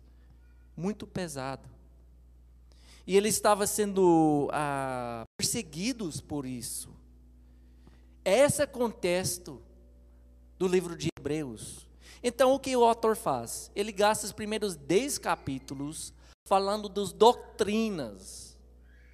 Muito 0.80 1.06
pesado. 1.06 1.68
E 3.06 3.14
eles 3.14 3.34
estavam 3.34 3.66
sendo 3.66 4.48
ah, 4.50 5.24
perseguidos 5.36 6.22
por 6.22 6.46
isso. 6.46 6.88
Esse 8.24 8.62
é 8.62 8.64
o 8.64 8.68
contexto 8.68 9.60
do 10.58 10.66
livro 10.66 10.96
de 10.96 11.08
Hebreus. 11.18 11.86
Então, 12.22 12.54
o 12.54 12.58
que 12.58 12.74
o 12.74 12.82
autor 12.82 13.14
faz? 13.14 13.70
Ele 13.76 13.92
gasta 13.92 14.24
os 14.24 14.32
primeiros 14.32 14.74
dez 14.74 15.18
capítulos 15.18 16.14
falando 16.48 16.88
das 16.88 17.12
doutrinas 17.12 18.58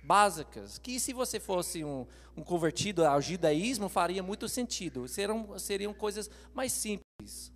básicas, 0.05 0.79
que 0.79 1.01
se 1.01 1.13
você 1.13 1.41
fosse 1.41 1.83
um, 1.83 2.07
um 2.37 2.45
convertido 2.45 3.05
ao 3.05 3.21
judaísmo, 3.21 3.89
faria 3.89 4.23
muito 4.23 4.49
sentido. 4.49 5.09
Seriam, 5.09 5.59
seriam 5.59 5.93
coisas 5.93 6.31
mais 6.55 6.71
simples. 6.71 7.53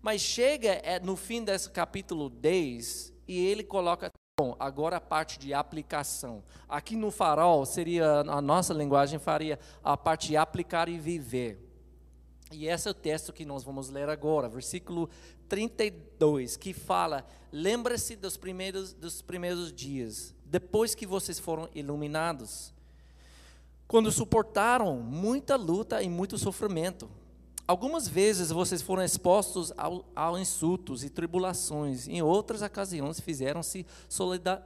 Mas 0.00 0.20
chega 0.20 0.74
é, 0.74 1.00
no 1.00 1.16
fim 1.16 1.42
desse 1.42 1.68
capítulo 1.70 2.30
10 2.30 3.17
e 3.28 3.46
ele 3.46 3.62
coloca, 3.62 4.10
bom, 4.40 4.56
agora 4.58 4.96
a 4.96 5.00
parte 5.00 5.38
de 5.38 5.52
aplicação. 5.52 6.42
Aqui 6.66 6.96
no 6.96 7.10
farol 7.10 7.66
seria, 7.66 8.20
a 8.20 8.40
nossa 8.40 8.72
linguagem 8.72 9.18
faria 9.18 9.58
a 9.84 9.96
parte 9.96 10.28
de 10.28 10.36
aplicar 10.36 10.88
e 10.88 10.98
viver. 10.98 11.62
E 12.50 12.66
esse 12.66 12.88
é 12.88 12.90
o 12.90 12.94
texto 12.94 13.30
que 13.30 13.44
nós 13.44 13.62
vamos 13.62 13.90
ler 13.90 14.08
agora, 14.08 14.48
versículo 14.48 15.10
32, 15.48 16.56
que 16.56 16.72
fala: 16.72 17.26
Lembra-se 17.52 18.16
dos 18.16 18.38
primeiros, 18.38 18.94
dos 18.94 19.20
primeiros 19.20 19.70
dias, 19.70 20.34
depois 20.46 20.94
que 20.94 21.06
vocês 21.06 21.38
foram 21.38 21.68
iluminados, 21.74 22.72
quando 23.86 24.10
suportaram 24.10 24.96
muita 24.96 25.56
luta 25.56 26.02
e 26.02 26.08
muito 26.08 26.38
sofrimento. 26.38 27.10
Algumas 27.68 28.08
vezes 28.08 28.48
vocês 28.48 28.80
foram 28.80 29.04
expostos 29.04 29.74
a, 29.76 30.40
insultos 30.40 31.04
e 31.04 31.10
tribulações, 31.10 32.08
em 32.08 32.22
outras 32.22 32.62
ocasiões 32.62 33.20
fizeram-se 33.20 33.84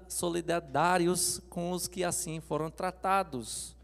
solidários 0.07 1.41
com 1.51 1.73
os 1.73 1.89
que 1.89 2.05
assim 2.05 2.39
foram 2.39 2.71
tratados. 2.71 3.75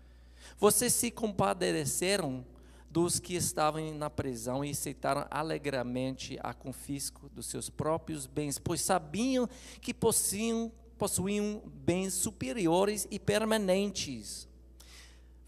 Vocês 0.57 0.93
se 0.93 1.11
compadeceram 1.11 2.47
dos 2.89 3.19
que 3.19 3.35
estavam 3.35 3.93
na 3.93 4.09
prisão 4.09 4.65
e 4.65 4.71
aceitaram 4.71 5.27
alegremente 5.33 6.39
a 6.41 6.55
confisco 6.55 7.29
dos 7.31 7.47
seus 7.47 7.69
próprios 7.69 8.25
bens, 8.25 8.57
pois 8.57 8.83
sabiam 8.83 9.49
que 9.81 9.93
possuíam, 9.93 10.71
possuíam 10.97 11.61
bens 11.85 12.15
superiores 12.15 13.09
e 13.11 13.19
permanentes. 13.19 14.47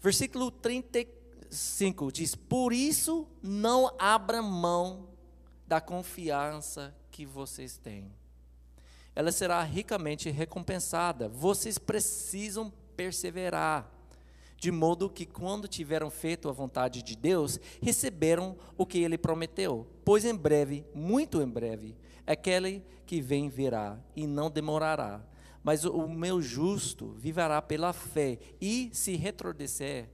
Versículo 0.01 0.51
35 1.51 2.11
diz: 2.11 2.33
Por 2.33 2.71
isso 2.71 3.27
não 3.43 3.93
abra 3.99 4.41
mão 4.41 5.09
da 5.67 5.81
confiança 5.81 6.95
que 7.11 7.25
vocês 7.25 7.77
têm. 7.77 8.11
Ela 9.13 9.31
será 9.31 9.61
ricamente 9.61 10.29
recompensada. 10.29 11.27
Vocês 11.27 11.77
precisam 11.77 12.71
perseverar 12.95 13.91
de 14.57 14.71
modo 14.71 15.09
que, 15.09 15.25
quando 15.25 15.67
tiveram 15.67 16.09
feito 16.09 16.47
a 16.47 16.51
vontade 16.53 17.01
de 17.03 17.17
Deus, 17.17 17.59
receberam 17.81 18.55
o 18.77 18.85
que 18.85 18.99
ele 18.99 19.17
prometeu. 19.17 19.87
Pois 20.05 20.23
em 20.23 20.35
breve, 20.35 20.85
muito 20.93 21.41
em 21.41 21.47
breve, 21.47 21.97
aquele 22.27 22.85
que 23.05 23.19
vem 23.19 23.49
virá 23.49 23.99
e 24.15 24.27
não 24.27 24.51
demorará. 24.51 25.25
Mas 25.63 25.83
o 25.83 26.07
meu 26.07 26.41
justo 26.41 27.09
viverá 27.17 27.59
pela 27.61 27.91
fé, 27.91 28.37
e 28.61 28.89
se 28.93 29.15
retroceder, 29.15 30.09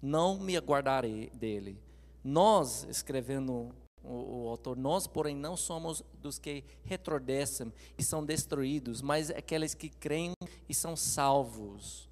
não 0.00 0.38
me 0.38 0.56
aguardarei 0.56 1.30
dele. 1.30 1.78
Nós, 2.22 2.86
escrevendo 2.88 3.74
o, 4.02 4.44
o, 4.44 4.48
autor, 4.48 4.76
nós, 4.76 5.06
porém, 5.06 5.36
não 5.36 5.56
somos 5.56 6.02
dos 6.20 6.38
que 6.38 6.64
retrocedem 6.84 7.72
e 7.98 8.02
são 8.02 8.24
destruídos, 8.24 9.02
mas 9.02 9.30
aqueles 9.30 9.74
que 9.74 9.88
creem 9.88 10.32
e 10.68 10.74
são 10.74 10.96
salvos. 10.96 12.08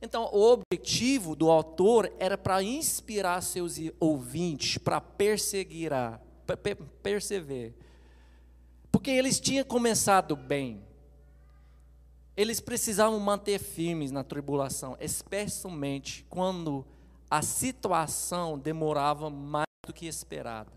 Então, 0.00 0.28
o 0.32 0.52
objetivo 0.52 1.34
do 1.34 1.50
autor 1.50 2.12
era 2.18 2.36
para 2.36 2.62
inspirar 2.62 3.40
seus 3.42 3.76
ouvintes 3.98 4.76
para 4.78 5.00
perseguir, 5.00 5.90
perceber. 7.02 7.74
Porque 8.92 9.10
eles 9.10 9.40
tinham 9.40 9.64
começado 9.64 10.36
bem. 10.36 10.84
Eles 12.36 12.60
precisavam 12.60 13.18
manter 13.18 13.58
firmes 13.58 14.10
na 14.10 14.22
tribulação, 14.22 14.96
especialmente 15.00 16.26
quando 16.28 16.86
a 17.30 17.42
situação 17.42 18.58
demorava 18.58 19.28
mais 19.28 19.66
do 19.86 19.92
que 19.92 20.06
esperado. 20.06 20.70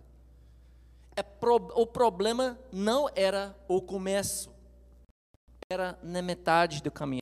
É 1.16 1.26
o 1.76 1.86
problema 1.86 2.58
não 2.72 3.10
era 3.14 3.56
o 3.68 3.82
começo, 3.82 4.50
era 5.70 6.00
na 6.02 6.22
metade 6.22 6.82
do 6.82 6.92
caminho. 6.92 7.20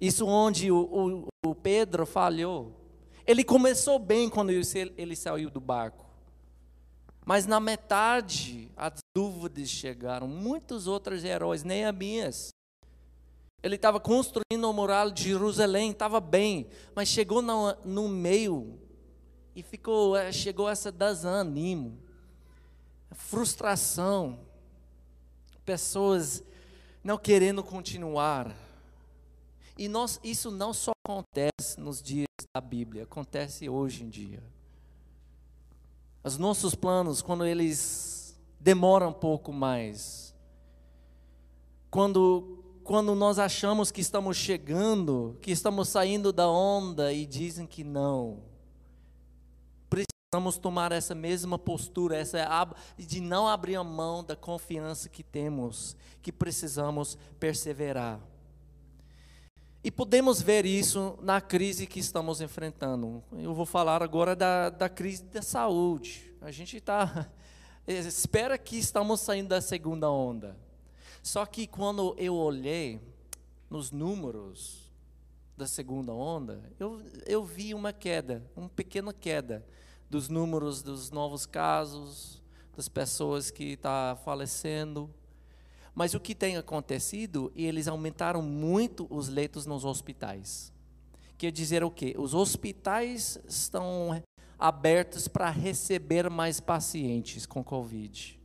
Isso 0.00 0.26
onde 0.26 0.70
o, 0.70 1.26
o, 1.44 1.50
o 1.50 1.54
Pedro 1.54 2.06
falhou. 2.06 2.74
Ele 3.26 3.44
começou 3.44 3.98
bem 3.98 4.28
quando 4.28 4.50
ele 4.50 5.16
saiu 5.16 5.50
do 5.50 5.60
barco. 5.60 6.06
Mas 7.24 7.46
na 7.46 7.60
metade, 7.60 8.70
as 8.76 8.94
dúvidas 9.14 9.68
chegaram. 9.68 10.26
Muitos 10.26 10.86
outros 10.86 11.22
heróis, 11.22 11.62
Neemias. 11.62 12.50
Ele 13.62 13.76
estava 13.76 14.00
construindo 14.00 14.66
a 14.66 14.72
muralha 14.72 15.10
de 15.10 15.24
Jerusalém, 15.24 15.90
estava 15.90 16.20
bem, 16.20 16.66
mas 16.94 17.08
chegou 17.08 17.42
no, 17.42 17.74
no 17.84 18.08
meio 18.08 18.78
e 19.54 19.62
ficou, 19.62 20.16
eh, 20.16 20.32
chegou 20.32 20.68
essa 20.68 20.90
desânimo, 20.90 21.98
frustração, 23.12 24.40
pessoas 25.64 26.42
não 27.04 27.18
querendo 27.18 27.62
continuar. 27.62 28.54
E 29.76 29.88
nós, 29.88 30.20
isso 30.22 30.50
não 30.50 30.72
só 30.72 30.92
acontece 31.06 31.78
nos 31.78 32.02
dias 32.02 32.26
da 32.54 32.60
Bíblia, 32.60 33.04
acontece 33.04 33.68
hoje 33.68 34.04
em 34.04 34.08
dia. 34.08 34.42
Os 36.22 36.36
nossos 36.36 36.74
planos, 36.74 37.22
quando 37.22 37.46
eles 37.46 38.38
demoram 38.58 39.08
um 39.08 39.12
pouco 39.12 39.52
mais, 39.52 40.34
quando, 41.90 42.59
quando 42.82 43.14
nós 43.14 43.38
achamos 43.38 43.90
que 43.90 44.00
estamos 44.00 44.36
chegando, 44.36 45.36
que 45.40 45.50
estamos 45.50 45.88
saindo 45.88 46.32
da 46.32 46.48
onda 46.48 47.12
e 47.12 47.26
dizem 47.26 47.66
que 47.66 47.84
não, 47.84 48.42
precisamos 49.88 50.58
tomar 50.58 50.92
essa 50.92 51.14
mesma 51.14 51.58
postura, 51.58 52.16
essa 52.16 52.38
de 52.96 53.20
não 53.20 53.48
abrir 53.48 53.76
a 53.76 53.84
mão 53.84 54.22
da 54.22 54.36
confiança 54.36 55.08
que 55.08 55.22
temos, 55.22 55.96
que 56.22 56.32
precisamos 56.32 57.18
perseverar. 57.38 58.20
E 59.82 59.90
podemos 59.90 60.42
ver 60.42 60.66
isso 60.66 61.18
na 61.22 61.40
crise 61.40 61.86
que 61.86 61.98
estamos 61.98 62.40
enfrentando. 62.40 63.24
Eu 63.32 63.54
vou 63.54 63.64
falar 63.64 64.02
agora 64.02 64.36
da, 64.36 64.68
da 64.68 64.88
crise 64.90 65.24
da 65.24 65.40
saúde. 65.40 66.34
A 66.40 66.50
gente 66.50 66.76
está. 66.76 67.26
Espera 67.88 68.58
que 68.58 68.78
estamos 68.78 69.20
saindo 69.20 69.48
da 69.48 69.60
segunda 69.60 70.10
onda. 70.10 70.54
Só 71.22 71.44
que 71.44 71.66
quando 71.66 72.14
eu 72.18 72.34
olhei 72.34 73.00
nos 73.68 73.90
números 73.90 74.90
da 75.56 75.66
segunda 75.66 76.12
onda, 76.12 76.72
eu, 76.78 77.02
eu 77.26 77.44
vi 77.44 77.74
uma 77.74 77.92
queda, 77.92 78.42
uma 78.56 78.68
pequena 78.68 79.12
queda 79.12 79.64
dos 80.08 80.28
números 80.28 80.82
dos 80.82 81.10
novos 81.10 81.44
casos, 81.44 82.42
das 82.74 82.88
pessoas 82.88 83.50
que 83.50 83.72
estão 83.72 83.90
tá 83.90 84.18
falecendo. 84.24 85.10
Mas 85.94 86.14
o 86.14 86.20
que 86.20 86.34
tem 86.34 86.56
acontecido, 86.56 87.52
eles 87.54 87.86
aumentaram 87.86 88.40
muito 88.40 89.06
os 89.10 89.28
leitos 89.28 89.66
nos 89.66 89.84
hospitais. 89.84 90.72
Quer 91.36 91.52
dizer 91.52 91.84
o 91.84 91.90
quê? 91.90 92.14
Os 92.18 92.32
hospitais 92.32 93.38
estão 93.46 94.22
abertos 94.58 95.28
para 95.28 95.50
receber 95.50 96.30
mais 96.30 96.58
pacientes 96.58 97.44
com 97.44 97.62
Covid. 97.62 98.39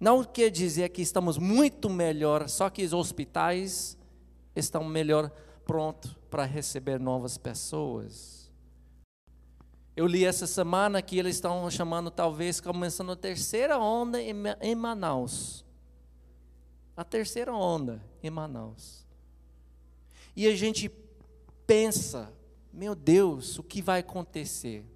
Não 0.00 0.24
quer 0.24 0.50
dizer 0.50 0.88
que 0.88 1.02
estamos 1.02 1.36
muito 1.36 1.90
melhor, 1.90 2.48
só 2.48 2.70
que 2.70 2.82
os 2.82 2.94
hospitais 2.94 3.98
estão 4.56 4.82
melhor 4.82 5.30
prontos 5.66 6.16
para 6.30 6.44
receber 6.44 6.98
novas 6.98 7.36
pessoas. 7.36 8.50
Eu 9.94 10.06
li 10.06 10.24
essa 10.24 10.46
semana 10.46 11.02
que 11.02 11.18
eles 11.18 11.36
estão 11.36 11.70
chamando, 11.70 12.10
talvez, 12.10 12.62
começando 12.62 13.12
a 13.12 13.16
terceira 13.16 13.78
onda 13.78 14.18
em 14.22 14.74
Manaus. 14.74 15.66
A 16.96 17.04
terceira 17.04 17.52
onda 17.52 18.02
em 18.22 18.30
Manaus. 18.30 19.06
E 20.34 20.46
a 20.46 20.56
gente 20.56 20.90
pensa, 21.66 22.32
meu 22.72 22.94
Deus, 22.94 23.58
o 23.58 23.62
que 23.62 23.82
vai 23.82 24.00
acontecer? 24.00 24.86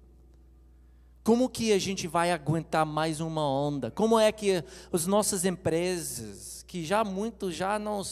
Como 1.25 1.49
que 1.49 1.73
a 1.73 1.79
gente 1.79 2.07
vai 2.07 2.31
aguentar 2.31 2.85
mais 2.85 3.19
uma 3.19 3.41
onda? 3.41 3.89
Como 3.89 4.19
é 4.19 4.31
que 4.31 4.63
as 4.93 5.07
nossas 5.07 5.43
empresas, 5.43 6.63
que 6.67 6.85
já 6.85 7.03
muitos 7.03 7.55
já 7.55 7.79
não, 7.79 8.03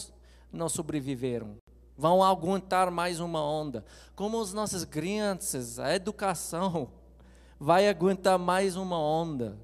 não 0.51 0.67
sobreviveram, 0.67 1.57
vão 1.95 2.23
aguentar 2.23 2.89
mais 2.89 3.19
uma 3.19 3.39
onda. 3.39 3.85
Como 4.15 4.41
as 4.41 4.51
nossas 4.51 4.83
crianças, 4.83 5.77
a 5.77 5.93
educação 5.93 6.89
vai 7.59 7.87
aguentar 7.87 8.39
mais 8.39 8.75
uma 8.75 8.97
onda. 8.97 9.59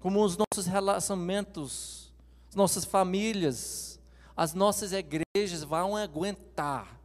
Como 0.00 0.24
os 0.24 0.36
nossos 0.36 0.66
relacionamentos, 0.66 2.12
as 2.48 2.56
nossas 2.56 2.84
famílias, 2.84 4.00
as 4.36 4.52
nossas 4.52 4.92
igrejas 4.92 5.62
vão 5.62 5.96
aguentar. 5.96 6.99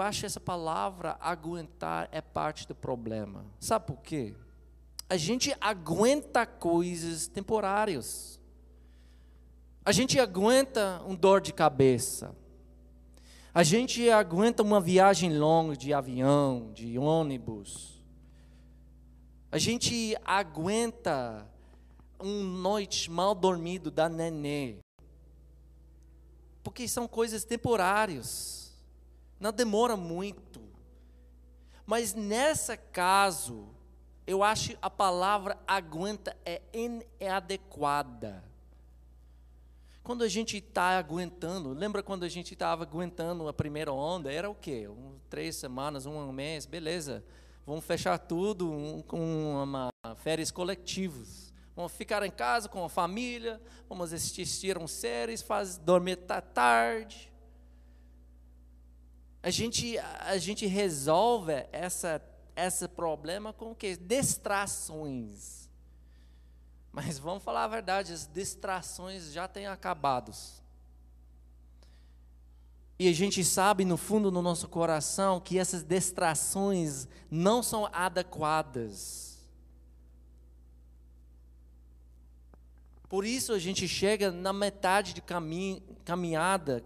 Eu 0.00 0.04
acho 0.04 0.26
essa 0.26 0.38
palavra 0.38 1.16
aguentar 1.20 2.08
é 2.12 2.20
parte 2.20 2.68
do 2.68 2.72
problema. 2.72 3.44
Sabe 3.58 3.84
por 3.88 3.96
quê? 4.00 4.32
A 5.10 5.16
gente 5.16 5.52
aguenta 5.60 6.46
coisas 6.46 7.26
temporárias. 7.26 8.40
A 9.84 9.90
gente 9.90 10.20
aguenta 10.20 11.02
um 11.04 11.16
dor 11.16 11.40
de 11.40 11.52
cabeça. 11.52 12.32
A 13.52 13.64
gente 13.64 14.08
aguenta 14.08 14.62
uma 14.62 14.80
viagem 14.80 15.36
longa 15.36 15.76
de 15.76 15.92
avião, 15.92 16.70
de 16.72 16.96
ônibus. 16.96 18.00
A 19.50 19.58
gente 19.58 20.16
aguenta 20.24 21.44
um 22.20 22.44
noite 22.44 23.10
mal 23.10 23.34
dormido 23.34 23.90
da 23.90 24.08
nenê. 24.08 24.76
Porque 26.62 26.86
são 26.86 27.08
coisas 27.08 27.42
temporárias. 27.42 28.67
Não 29.38 29.52
demora 29.52 29.96
muito. 29.96 30.60
Mas 31.86 32.12
nesse 32.14 32.76
caso, 32.76 33.68
eu 34.26 34.42
acho 34.42 34.76
a 34.82 34.90
palavra 34.90 35.58
aguenta 35.66 36.36
é 36.44 36.60
inadequada. 36.72 38.44
Quando 40.02 40.24
a 40.24 40.28
gente 40.28 40.56
está 40.56 40.98
aguentando, 40.98 41.72
lembra 41.72 42.02
quando 42.02 42.24
a 42.24 42.28
gente 42.28 42.54
estava 42.54 42.82
aguentando 42.82 43.46
a 43.46 43.52
primeira 43.52 43.92
onda? 43.92 44.32
Era 44.32 44.48
o 44.48 44.54
quê? 44.54 44.88
Um, 44.88 45.18
três 45.28 45.56
semanas, 45.56 46.06
um 46.06 46.32
mês, 46.32 46.64
beleza. 46.64 47.22
Vamos 47.66 47.84
fechar 47.84 48.18
tudo 48.18 49.04
com 49.06 49.62
uma, 49.62 49.90
férias 50.16 50.50
coletivas. 50.50 51.52
Vamos 51.76 51.92
ficar 51.92 52.22
em 52.22 52.30
casa 52.30 52.68
com 52.68 52.84
a 52.84 52.88
família, 52.88 53.60
vamos 53.88 54.12
assistir 54.12 54.78
um 54.78 54.88
séries, 54.88 55.42
faz, 55.42 55.76
dormir 55.76 56.16
tarde. 56.40 57.30
A 59.48 59.50
gente, 59.50 59.98
a 59.98 60.36
gente 60.36 60.66
resolve 60.66 61.66
essa, 61.72 62.20
esse 62.54 62.86
problema 62.86 63.50
com 63.50 63.70
o 63.70 63.74
quê? 63.74 63.96
Distrações. 63.96 65.70
Mas 66.92 67.18
vamos 67.18 67.42
falar 67.42 67.64
a 67.64 67.68
verdade, 67.68 68.12
as 68.12 68.26
distrações 68.26 69.32
já 69.32 69.48
têm 69.48 69.66
acabado. 69.66 70.32
E 72.98 73.08
a 73.08 73.12
gente 73.14 73.42
sabe 73.42 73.86
no 73.86 73.96
fundo 73.96 74.30
do 74.30 74.42
nosso 74.42 74.68
coração 74.68 75.40
que 75.40 75.58
essas 75.58 75.82
distrações 75.82 77.08
não 77.30 77.62
são 77.62 77.88
adequadas. 77.90 79.48
Por 83.08 83.24
isso 83.24 83.54
a 83.54 83.58
gente 83.58 83.88
chega 83.88 84.30
na 84.30 84.52
metade 84.52 85.14
de 85.14 85.22
caminhada 86.04 86.84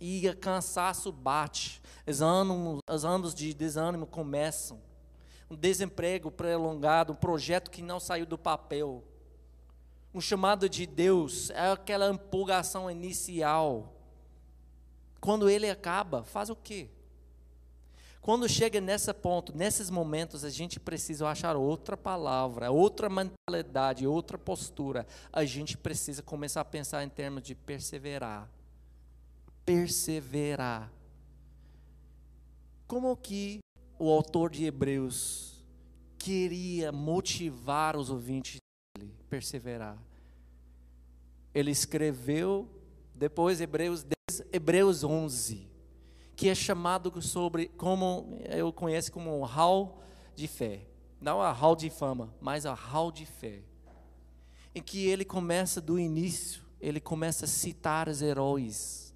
e 0.00 0.28
o 0.28 0.36
cansaço 0.36 1.12
bate. 1.12 1.79
Os 2.06 2.22
anos, 2.22 2.80
os 2.88 3.04
anos 3.04 3.34
de 3.34 3.52
desânimo 3.54 4.06
começam. 4.06 4.80
Um 5.50 5.56
desemprego 5.56 6.30
prolongado, 6.30 7.12
um 7.12 7.16
projeto 7.16 7.70
que 7.70 7.82
não 7.82 7.98
saiu 7.98 8.24
do 8.24 8.38
papel. 8.38 9.04
Um 10.14 10.20
chamado 10.20 10.68
de 10.68 10.86
Deus 10.86 11.50
é 11.50 11.70
aquela 11.70 12.10
empolgação 12.10 12.90
inicial. 12.90 13.94
Quando 15.20 15.48
ele 15.48 15.68
acaba, 15.68 16.24
faz 16.24 16.50
o 16.50 16.56
quê? 16.56 16.88
Quando 18.20 18.48
chega 18.48 18.80
nesse 18.80 19.12
ponto, 19.14 19.56
nesses 19.56 19.88
momentos, 19.88 20.44
a 20.44 20.50
gente 20.50 20.78
precisa 20.78 21.26
achar 21.26 21.56
outra 21.56 21.96
palavra, 21.96 22.70
outra 22.70 23.08
mentalidade, 23.08 24.06
outra 24.06 24.36
postura. 24.36 25.06
A 25.32 25.44
gente 25.44 25.76
precisa 25.76 26.22
começar 26.22 26.60
a 26.60 26.64
pensar 26.64 27.02
em 27.02 27.08
termos 27.08 27.42
de 27.42 27.54
perseverar. 27.54 28.48
Perseverar. 29.64 30.92
Como 32.90 33.16
que 33.16 33.60
o 34.00 34.10
autor 34.10 34.50
de 34.50 34.64
Hebreus 34.64 35.64
queria 36.18 36.90
motivar 36.90 37.96
os 37.96 38.10
ouvintes 38.10 38.56
dele, 38.98 39.14
perseverar? 39.28 39.96
Ele 41.54 41.70
escreveu 41.70 42.68
depois 43.14 43.60
Hebreus 43.60 44.02
10, 44.02 44.42
Hebreus 44.52 45.04
11 45.04 45.70
que 46.34 46.48
é 46.48 46.54
chamado 46.54 47.22
sobre, 47.22 47.68
como 47.68 48.36
eu 48.48 48.72
conheço 48.72 49.12
como 49.12 49.38
um 49.38 49.44
hall 49.44 50.02
de 50.34 50.48
fé. 50.48 50.84
Não 51.20 51.40
a 51.40 51.52
hall 51.52 51.76
de 51.76 51.90
fama, 51.90 52.34
mas 52.40 52.66
a 52.66 52.74
hall 52.74 53.12
de 53.12 53.24
fé. 53.24 53.62
Em 54.74 54.82
que 54.82 55.06
ele 55.06 55.24
começa 55.24 55.80
do 55.80 55.96
início, 55.96 56.64
ele 56.80 56.98
começa 56.98 57.44
a 57.44 57.48
citar 57.48 58.08
os 58.08 58.20
heróis. 58.20 59.09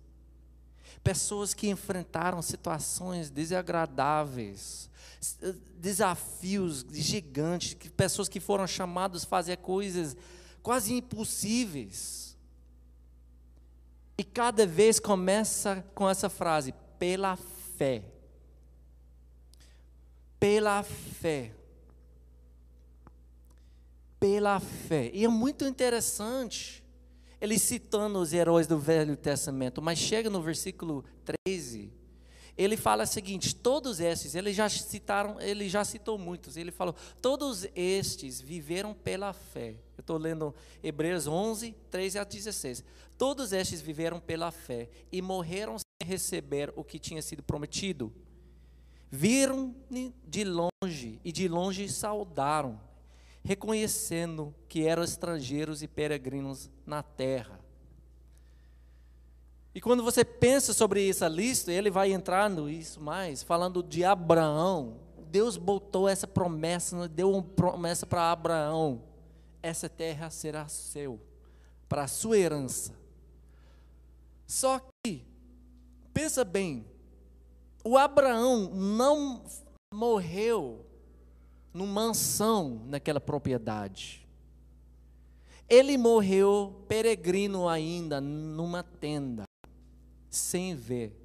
Pessoas 1.04 1.54
que 1.54 1.68
enfrentaram 1.68 2.42
situações 2.42 3.30
desagradáveis, 3.30 4.90
desafios 5.76 6.84
gigantes, 6.90 7.74
pessoas 7.96 8.28
que 8.28 8.40
foram 8.40 8.66
chamadas 8.66 9.22
a 9.24 9.28
fazer 9.28 9.58
coisas 9.58 10.16
quase 10.62 10.94
impossíveis. 10.94 12.36
E 14.16 14.22
cada 14.22 14.66
vez 14.66 15.00
começa 15.00 15.84
com 15.94 16.08
essa 16.08 16.28
frase: 16.28 16.72
pela 16.98 17.36
fé. 17.76 18.04
Pela 20.38 20.82
fé. 20.82 21.52
Pela 24.20 24.60
fé. 24.60 25.10
E 25.12 25.24
é 25.24 25.28
muito 25.28 25.64
interessante 25.64 26.83
ele 27.44 27.58
citando 27.58 28.18
os 28.18 28.32
heróis 28.32 28.66
do 28.66 28.78
Velho 28.78 29.16
Testamento, 29.16 29.82
mas 29.82 29.98
chega 29.98 30.30
no 30.30 30.40
versículo 30.40 31.04
13, 31.24 31.92
ele 32.56 32.76
fala 32.76 33.04
o 33.04 33.06
seguinte: 33.06 33.54
todos 33.54 34.00
estes, 34.00 34.34
ele 34.34 34.52
já 34.52 34.66
citaram, 34.68 35.38
ele 35.38 35.68
já 35.68 35.84
citou 35.84 36.16
muitos, 36.16 36.56
ele 36.56 36.70
falou, 36.70 36.94
todos 37.20 37.66
estes 37.74 38.40
viveram 38.40 38.94
pela 38.94 39.32
fé. 39.34 39.76
Eu 39.96 40.00
estou 40.00 40.16
lendo 40.16 40.54
Hebreus 40.82 41.26
11, 41.26 41.74
13 41.90 42.18
a 42.18 42.24
16. 42.24 42.82
Todos 43.18 43.52
estes 43.52 43.80
viveram 43.82 44.18
pela 44.18 44.50
fé 44.50 44.88
e 45.12 45.20
morreram 45.20 45.76
receber 46.02 46.72
o 46.74 46.82
que 46.82 46.98
tinha 46.98 47.20
sido 47.20 47.42
prometido. 47.42 48.10
Viram 49.10 49.74
de 50.26 50.44
longe 50.44 51.20
e 51.22 51.30
de 51.30 51.46
longe 51.46 51.88
saudaram, 51.88 52.80
reconhecendo 53.44 54.54
que 54.68 54.84
eram 54.86 55.04
estrangeiros 55.04 55.82
e 55.82 55.88
peregrinos 55.88 56.70
na 56.86 57.02
terra. 57.02 57.60
E 59.74 59.80
quando 59.80 60.02
você 60.02 60.24
pensa 60.24 60.72
sobre 60.72 61.08
essa 61.08 61.28
lista, 61.28 61.72
ele 61.72 61.90
vai 61.90 62.12
entrando 62.12 62.70
isso 62.70 63.00
mais, 63.00 63.42
falando 63.42 63.82
de 63.82 64.04
Abraão. 64.04 64.96
Deus 65.30 65.56
botou 65.56 66.08
essa 66.08 66.26
promessa, 66.26 67.08
deu 67.08 67.30
uma 67.30 67.42
promessa 67.42 68.06
para 68.06 68.32
Abraão: 68.32 69.02
essa 69.62 69.88
terra 69.88 70.30
será 70.30 70.66
seu, 70.68 71.20
para 71.88 72.04
a 72.04 72.08
sua 72.08 72.38
herança. 72.38 72.94
Só 74.46 74.80
que 75.04 75.34
Pensa 76.14 76.44
bem, 76.44 76.86
o 77.84 77.98
Abraão 77.98 78.70
não 78.72 79.42
morreu 79.92 80.86
numa 81.74 82.04
mansão 82.04 82.82
naquela 82.86 83.20
propriedade. 83.20 84.24
Ele 85.68 85.98
morreu 85.98 86.84
peregrino 86.88 87.68
ainda 87.68 88.20
numa 88.20 88.84
tenda, 88.84 89.42
sem 90.30 90.76
ver. 90.76 91.20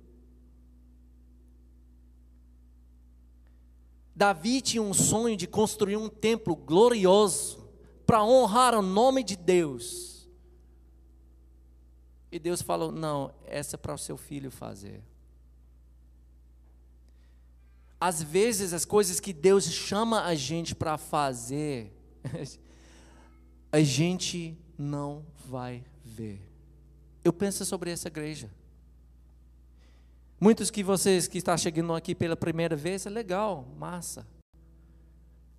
Davi 4.16 4.60
tinha 4.62 4.82
um 4.82 4.94
sonho 4.94 5.38
de 5.38 5.48
construir 5.48 5.96
um 5.96 6.10
templo 6.10 6.56
glorioso 6.56 7.70
para 8.06 8.24
honrar 8.24 8.74
o 8.74 8.82
nome 8.82 9.24
de 9.24 9.38
Deus. 9.38 10.28
E 12.32 12.40
Deus 12.40 12.62
falou: 12.62 12.92
não, 12.92 13.34
essa 13.46 13.76
é 13.76 13.78
para 13.78 13.94
o 13.94 13.98
seu 13.98 14.18
filho 14.18 14.52
fazer. 14.52 15.02
Às 18.00 18.24
vezes, 18.24 18.74
as 18.74 18.86
coisas 18.86 19.20
que 19.20 19.34
Deus 19.34 19.66
chama 19.66 20.24
a 20.24 20.34
gente 20.34 20.74
para 20.74 20.98
fazer, 20.98 21.92
a 23.72 23.82
gente 23.82 24.58
não 24.78 25.26
vai 25.46 25.84
ver. 26.04 26.42
Eu 27.24 27.34
penso 27.34 27.66
sobre 27.66 27.92
essa 27.92 28.08
igreja. 28.08 28.50
Muitos 30.40 30.72
que 30.72 30.82
vocês 30.82 31.28
que 31.28 31.40
estão 31.40 31.58
chegando 31.58 31.94
aqui 31.94 32.16
pela 32.16 32.38
primeira 32.38 32.76
vez, 32.76 33.06
é 33.06 33.10
legal, 33.10 33.68
massa. 33.78 34.26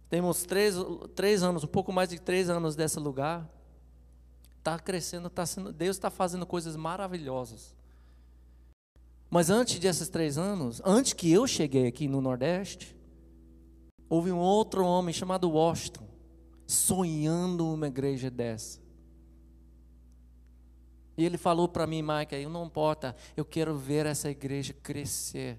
Temos 0.08 0.42
três, 0.42 0.74
três 1.14 1.42
anos, 1.42 1.62
um 1.62 1.68
pouco 1.68 1.92
mais 1.92 2.08
de 2.08 2.18
três 2.18 2.48
anos 2.48 2.74
desse 2.74 2.98
lugar. 2.98 3.46
Está 4.58 4.78
crescendo, 4.78 5.28
tá 5.28 5.44
sendo, 5.44 5.72
Deus 5.72 5.96
está 5.96 6.10
fazendo 6.10 6.46
coisas 6.46 6.76
maravilhosas. 6.76 7.74
Mas 9.30 9.48
antes 9.48 9.78
desses 9.78 10.08
três 10.08 10.36
anos, 10.36 10.82
antes 10.84 11.12
que 11.12 11.30
eu 11.30 11.46
cheguei 11.46 11.86
aqui 11.86 12.08
no 12.08 12.20
Nordeste, 12.20 12.96
houve 14.08 14.32
um 14.32 14.38
outro 14.38 14.84
homem 14.84 15.14
chamado 15.14 15.50
Washington, 15.50 16.06
sonhando 16.66 17.72
uma 17.72 17.86
igreja 17.86 18.28
dessa. 18.28 18.80
E 21.16 21.24
ele 21.24 21.38
falou 21.38 21.68
para 21.68 21.86
mim, 21.86 22.02
Mike, 22.02 22.44
não 22.46 22.66
importa, 22.66 23.14
eu 23.36 23.44
quero 23.44 23.76
ver 23.76 24.06
essa 24.06 24.30
igreja 24.30 24.72
crescer. 24.72 25.58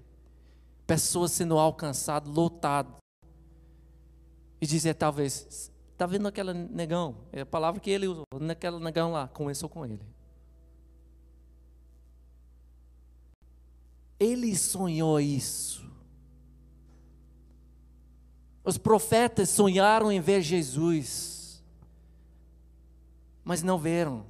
Pessoas 0.86 1.32
sendo 1.32 1.58
alcançadas, 1.58 2.32
lotadas. 2.32 2.92
E 4.60 4.66
dizer, 4.66 4.94
talvez, 4.94 5.72
Está 6.02 6.06
vendo 6.06 6.26
aquele 6.26 6.52
negão? 6.52 7.14
É 7.30 7.42
a 7.42 7.46
palavra 7.46 7.80
que 7.80 7.88
ele 7.88 8.08
usou. 8.08 8.24
Naquele 8.40 8.80
negão 8.80 9.12
lá, 9.12 9.28
começou 9.28 9.68
com 9.68 9.86
ele. 9.86 10.00
Ele 14.22 14.56
sonhou 14.56 15.18
isso. 15.18 15.84
Os 18.62 18.78
profetas 18.78 19.48
sonharam 19.48 20.12
em 20.12 20.20
ver 20.20 20.40
Jesus, 20.42 21.60
mas 23.42 23.64
não 23.64 23.76
viram. 23.76 24.24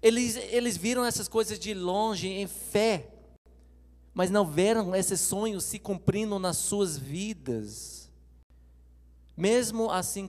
Eles, 0.00 0.36
eles 0.36 0.76
viram 0.76 1.04
essas 1.04 1.26
coisas 1.26 1.58
de 1.58 1.74
longe 1.74 2.28
em 2.28 2.46
fé, 2.46 3.10
mas 4.14 4.30
não 4.30 4.46
viram 4.46 4.94
esses 4.94 5.20
sonhos 5.20 5.64
se 5.64 5.80
cumprindo 5.80 6.38
nas 6.38 6.58
suas 6.58 6.96
vidas. 6.96 8.08
Mesmo 9.36 9.90
assim, 9.90 10.28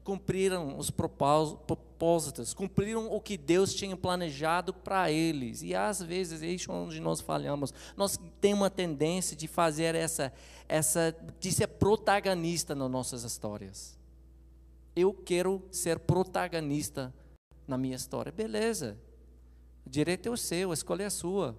cumpriram 0.00 0.78
os 0.78 0.90
propósitos, 0.90 2.54
cumpriram 2.54 3.12
o 3.12 3.20
que 3.20 3.36
Deus 3.36 3.74
tinha 3.74 3.96
planejado 3.96 4.72
para 4.72 5.10
eles. 5.10 5.62
E 5.62 5.74
às 5.74 6.02
vezes, 6.02 6.42
é 6.42 6.46
isso 6.46 6.72
onde 6.72 7.00
nós 7.00 7.20
falhamos. 7.20 7.72
Nós 7.96 8.18
temos 8.40 8.60
uma 8.60 8.70
tendência 8.70 9.36
de 9.36 9.46
fazer 9.46 9.94
essa, 9.94 10.32
essa 10.68 11.14
de 11.38 11.52
ser 11.52 11.66
protagonista 11.66 12.74
nas 12.74 12.90
nossas 12.90 13.22
histórias. 13.22 13.98
Eu 14.96 15.12
quero 15.12 15.62
ser 15.70 15.98
protagonista 15.98 17.12
na 17.66 17.76
minha 17.76 17.96
história. 17.96 18.32
Beleza. 18.32 18.98
O 19.84 19.90
direito 19.90 20.28
é 20.28 20.32
o 20.32 20.36
seu, 20.36 20.70
a 20.70 20.74
escolha 20.74 21.04
é 21.04 21.06
a 21.06 21.10
sua. 21.10 21.58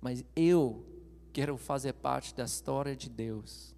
Mas 0.00 0.24
eu 0.36 0.84
quero 1.32 1.56
fazer 1.56 1.92
parte 1.94 2.34
da 2.34 2.44
história 2.44 2.94
de 2.94 3.08
Deus 3.08 3.77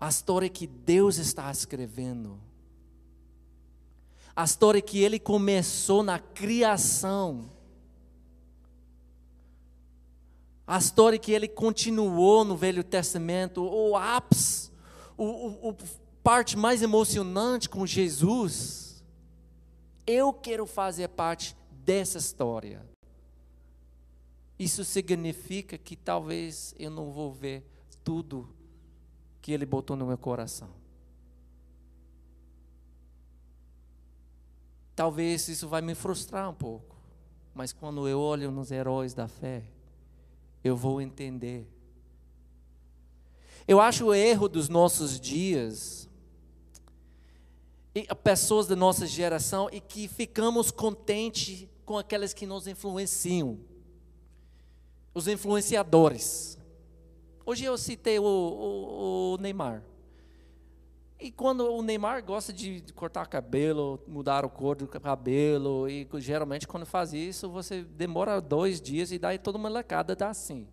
a 0.00 0.08
história 0.08 0.48
que 0.48 0.66
Deus 0.66 1.16
está 1.16 1.50
escrevendo. 1.50 2.40
A 4.34 4.44
história 4.44 4.82
que 4.82 4.98
Ele 4.98 5.18
começou 5.18 6.02
na 6.02 6.18
criação. 6.18 7.48
A 10.66 10.78
história 10.78 11.18
que 11.18 11.32
Ele 11.32 11.48
continuou 11.48 12.44
no 12.44 12.56
Velho 12.56 12.82
Testamento, 12.82 13.62
o 13.62 13.96
ápice, 13.96 14.70
o, 15.16 15.24
o, 15.24 15.68
o 15.70 15.76
parte 16.22 16.56
mais 16.56 16.82
emocionante 16.82 17.68
com 17.68 17.86
Jesus, 17.86 19.04
eu 20.06 20.32
quero 20.32 20.66
fazer 20.66 21.08
parte 21.08 21.54
dessa 21.70 22.16
história. 22.16 22.82
Isso 24.58 24.84
significa 24.84 25.76
que 25.76 25.96
talvez 25.96 26.74
eu 26.78 26.90
não 26.90 27.12
vou 27.12 27.32
ver 27.32 27.66
tudo 28.02 28.53
que 29.44 29.52
Ele 29.52 29.66
botou 29.66 29.94
no 29.94 30.06
meu 30.06 30.16
coração. 30.16 30.70
Talvez 34.96 35.46
isso 35.48 35.68
vai 35.68 35.82
me 35.82 35.94
frustrar 35.94 36.48
um 36.48 36.54
pouco, 36.54 36.96
mas 37.52 37.70
quando 37.70 38.08
eu 38.08 38.18
olho 38.18 38.50
nos 38.50 38.70
heróis 38.70 39.12
da 39.12 39.28
fé, 39.28 39.64
eu 40.64 40.74
vou 40.74 40.98
entender. 40.98 41.68
Eu 43.68 43.82
acho 43.82 44.06
o 44.06 44.14
erro 44.14 44.48
dos 44.48 44.70
nossos 44.70 45.20
dias, 45.20 46.08
pessoas 48.22 48.66
da 48.66 48.74
nossa 48.74 49.06
geração, 49.06 49.68
e 49.70 49.78
que 49.78 50.08
ficamos 50.08 50.70
contentes 50.70 51.68
com 51.84 51.98
aquelas 51.98 52.32
que 52.32 52.46
nos 52.46 52.66
influenciam 52.66 53.60
os 55.12 55.28
influenciadores. 55.28 56.56
Hoje 57.46 57.64
eu 57.64 57.76
citei 57.76 58.18
o, 58.18 58.24
o, 58.24 59.34
o, 59.34 59.38
Neymar. 59.38 59.82
E 61.20 61.30
quando 61.30 61.70
o 61.72 61.82
Neymar 61.82 62.24
gosta 62.24 62.52
de 62.52 62.82
cortar 62.94 63.26
cabelo, 63.26 64.02
mudar 64.06 64.44
o 64.44 64.50
cor 64.50 64.76
do 64.76 64.86
cabelo, 64.86 65.88
e 65.88 66.08
geralmente 66.18 66.66
quando 66.66 66.84
faz 66.84 67.12
isso, 67.12 67.48
você 67.48 67.82
demora 67.82 68.40
dois 68.40 68.80
dias 68.80 69.12
e 69.12 69.18
daí 69.18 69.38
toda 69.38 69.58
uma 69.58 69.68
lecada 69.68 70.16
dá 70.16 70.28
assim. 70.30 70.66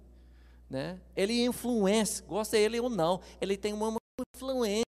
Né? 0.70 1.00
Ele 1.16 1.44
influencia, 1.44 2.26
gosta 2.26 2.58
ele 2.58 2.80
ou 2.80 2.90
não, 2.90 3.22
ele 3.40 3.58
tem 3.58 3.74
uma 3.74 3.96
influência 4.36 4.86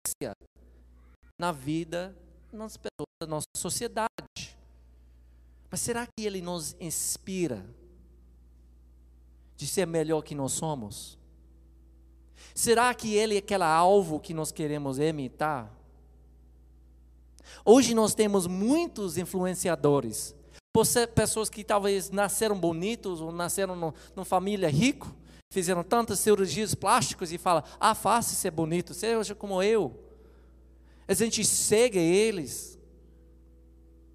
na 1.40 1.52
vida 1.52 2.16
das 2.52 2.78
pessoas 2.78 3.08
da 3.22 3.28
nossa 3.28 3.48
sociedade. 3.56 4.58
Mas 5.70 5.82
será 5.82 6.08
que 6.08 6.26
ele 6.26 6.42
nos 6.42 6.76
inspira? 6.80 7.66
de 9.58 9.66
ser 9.66 9.88
melhor 9.88 10.22
que 10.22 10.36
nós 10.36 10.54
somos? 10.54 11.18
Será 12.54 12.94
que 12.94 13.16
ele 13.16 13.36
é 13.36 13.38
aquele 13.40 13.64
alvo 13.64 14.20
que 14.20 14.34
nós 14.34 14.52
queremos 14.52 15.00
imitar? 15.00 15.72
Hoje 17.64 17.94
nós 17.94 18.14
temos 18.14 18.48
muitos 18.48 19.18
influenciadores, 19.18 20.36
pessoas 21.16 21.50
que 21.50 21.64
talvez 21.64 22.10
nasceram 22.10 22.58
bonitos 22.58 23.20
ou 23.20 23.32
nasceram 23.32 23.94
numa 24.16 24.26
família 24.26 24.70
rica, 24.70 25.08
fizeram 25.52 25.84
tantas 25.84 26.20
cirurgias 26.20 26.76
plásticas 26.76 27.32
e 27.32 27.38
falam, 27.38 27.64
ah, 27.80 27.96
faça 27.96 28.36
ser 28.36 28.52
bonito, 28.52 28.94
seja 28.94 29.34
como 29.34 29.62
eu. 29.64 30.04
A 31.08 31.14
gente 31.14 31.44
segue 31.44 31.98
eles, 31.98 32.78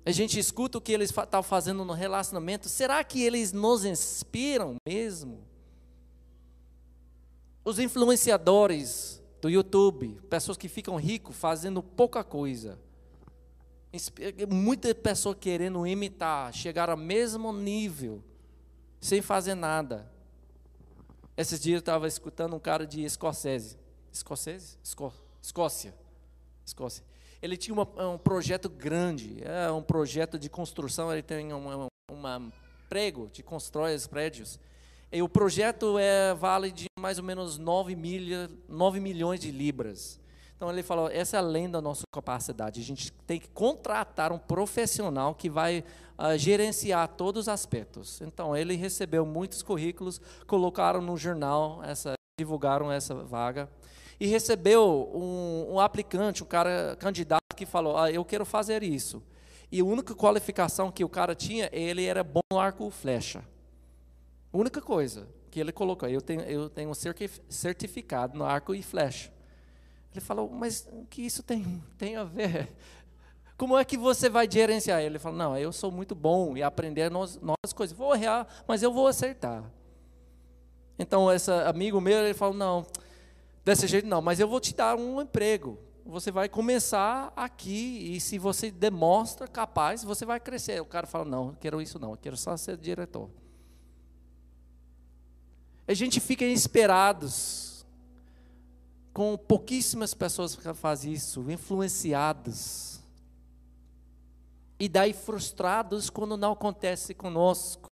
a 0.04 0.10
gente 0.10 0.38
escuta 0.38 0.78
o 0.78 0.80
que 0.80 0.92
eles 0.92 1.10
estão 1.10 1.42
fazendo 1.42 1.84
no 1.84 1.92
relacionamento. 1.92 2.68
Será 2.68 3.02
que 3.04 3.22
eles 3.22 3.52
nos 3.52 3.84
inspiram 3.84 4.76
mesmo? 4.86 5.51
Os 7.64 7.78
influenciadores 7.78 9.22
do 9.40 9.48
YouTube, 9.48 10.20
pessoas 10.28 10.56
que 10.56 10.68
ficam 10.68 10.96
ricos 10.96 11.36
fazendo 11.36 11.82
pouca 11.82 12.24
coisa. 12.24 12.78
Muita 14.48 14.94
pessoa 14.94 15.34
querendo 15.34 15.86
imitar, 15.86 16.52
chegar 16.52 16.88
ao 16.88 16.96
mesmo 16.96 17.52
nível, 17.52 18.22
sem 19.00 19.20
fazer 19.20 19.54
nada. 19.54 20.10
Esses 21.36 21.60
dias 21.60 21.74
eu 21.74 21.80
estava 21.80 22.08
escutando 22.08 22.56
um 22.56 22.60
cara 22.60 22.86
de 22.86 23.04
Escocese. 23.04 23.78
Escocese? 24.12 24.78
Esco 24.82 25.12
Escócia. 25.40 25.94
Escócia 26.64 27.04
ele 27.42 27.56
tinha 27.56 27.74
uma, 27.74 27.82
um 28.08 28.16
projeto 28.16 28.68
grande, 28.68 29.42
é 29.42 29.68
um 29.72 29.82
projeto 29.82 30.38
de 30.38 30.48
construção, 30.48 31.12
ele 31.12 31.22
tem 31.22 31.52
um, 31.52 31.88
um, 32.08 32.52
prego 32.88 33.28
de 33.32 33.42
constrói 33.42 33.96
os 33.96 34.06
prédios. 34.06 34.60
E 35.10 35.20
o 35.20 35.28
projeto 35.28 35.98
é, 35.98 36.32
vale 36.34 36.70
de 36.70 36.86
mais 37.02 37.18
ou 37.18 37.24
menos 37.24 37.58
9, 37.58 37.96
milha, 37.96 38.48
9 38.68 39.00
milhões 39.00 39.40
de 39.40 39.50
libras. 39.50 40.20
Então 40.56 40.70
ele 40.70 40.84
falou, 40.84 41.10
essa 41.10 41.36
é 41.36 41.40
além 41.40 41.68
da 41.68 41.80
nossa 41.80 42.04
capacidade. 42.14 42.80
A 42.80 42.84
gente 42.84 43.12
tem 43.26 43.40
que 43.40 43.48
contratar 43.48 44.30
um 44.30 44.38
profissional 44.38 45.34
que 45.34 45.50
vai 45.50 45.84
uh, 46.16 46.38
gerenciar 46.38 47.08
todos 47.08 47.42
os 47.42 47.48
aspectos. 47.48 48.20
Então 48.20 48.56
ele 48.56 48.76
recebeu 48.76 49.26
muitos 49.26 49.60
currículos, 49.60 50.20
colocaram 50.46 51.00
no 51.02 51.16
jornal, 51.16 51.82
essa, 51.82 52.12
divulgaram 52.38 52.92
essa 52.92 53.12
vaga 53.12 53.68
e 54.20 54.28
recebeu 54.28 55.10
um, 55.12 55.74
um 55.74 55.80
aplicante, 55.80 56.44
um 56.44 56.46
cara 56.46 56.96
candidato 57.00 57.42
que 57.56 57.66
falou: 57.66 57.98
ah, 57.98 58.12
eu 58.12 58.24
quero 58.24 58.44
fazer 58.44 58.84
isso. 58.84 59.20
E 59.72 59.80
a 59.80 59.84
única 59.84 60.14
qualificação 60.14 60.92
que 60.92 61.02
o 61.02 61.08
cara 61.08 61.34
tinha, 61.34 61.68
ele 61.72 62.04
era 62.04 62.22
bom 62.22 62.42
no 62.52 62.60
arco 62.60 62.88
flecha. 62.90 63.42
Única 64.52 64.80
coisa 64.80 65.26
que 65.52 65.60
ele 65.60 65.70
colocou, 65.70 66.08
eu 66.08 66.20
tenho, 66.20 66.40
eu 66.40 66.68
tenho 66.68 66.90
um 66.90 66.94
certificado 67.48 68.36
no 68.36 68.44
arco 68.44 68.74
e 68.74 68.82
flecha. 68.82 69.30
Ele 70.10 70.20
falou, 70.20 70.50
mas 70.50 70.88
o 70.90 71.06
que 71.06 71.22
isso 71.22 71.44
tem, 71.44 71.80
tem 71.96 72.16
a 72.16 72.24
ver? 72.24 72.74
Como 73.56 73.78
é 73.78 73.84
que 73.84 73.96
você 73.96 74.28
vai 74.28 74.50
gerenciar? 74.50 75.00
Ele 75.00 75.20
falou, 75.20 75.38
não, 75.38 75.56
eu 75.56 75.72
sou 75.72 75.92
muito 75.92 76.14
bom 76.14 76.56
e 76.56 76.62
aprender 76.62 77.10
novas, 77.10 77.38
novas 77.40 77.72
coisas. 77.72 77.96
Vou 77.96 78.16
errar, 78.16 78.48
mas 78.66 78.82
eu 78.82 78.92
vou 78.92 79.06
acertar. 79.06 79.62
Então, 80.98 81.32
esse 81.32 81.50
amigo 81.52 82.00
meu, 82.00 82.18
ele 82.18 82.34
falou, 82.34 82.54
não, 82.54 82.84
Desse 83.64 83.86
jeito 83.86 84.08
não, 84.08 84.20
mas 84.20 84.40
eu 84.40 84.48
vou 84.48 84.58
te 84.60 84.74
dar 84.74 84.96
um 84.96 85.20
emprego. 85.20 85.78
Você 86.04 86.32
vai 86.32 86.48
começar 86.48 87.32
aqui 87.36 88.12
e 88.12 88.20
se 88.20 88.36
você 88.36 88.72
demonstra 88.72 89.46
capaz, 89.46 90.02
você 90.02 90.26
vai 90.26 90.40
crescer. 90.40 90.80
O 90.80 90.84
cara 90.84 91.06
fala: 91.06 91.24
"Não, 91.24 91.48
eu 91.48 91.56
quero 91.60 91.80
isso 91.80 91.96
não, 91.98 92.10
eu 92.10 92.16
quero 92.16 92.36
só 92.36 92.56
ser 92.56 92.76
diretor". 92.76 93.30
A 95.86 95.94
gente 95.94 96.20
fica 96.20 96.44
inspirados 96.44 97.84
com 99.12 99.36
pouquíssimas 99.36 100.14
pessoas 100.14 100.56
que 100.56 100.74
fazem 100.74 101.12
isso, 101.12 101.50
influenciados. 101.50 103.00
E 104.78 104.88
daí 104.88 105.12
frustrados 105.12 106.08
quando 106.08 106.36
não 106.36 106.52
acontece 106.52 107.14
conosco. 107.14 107.88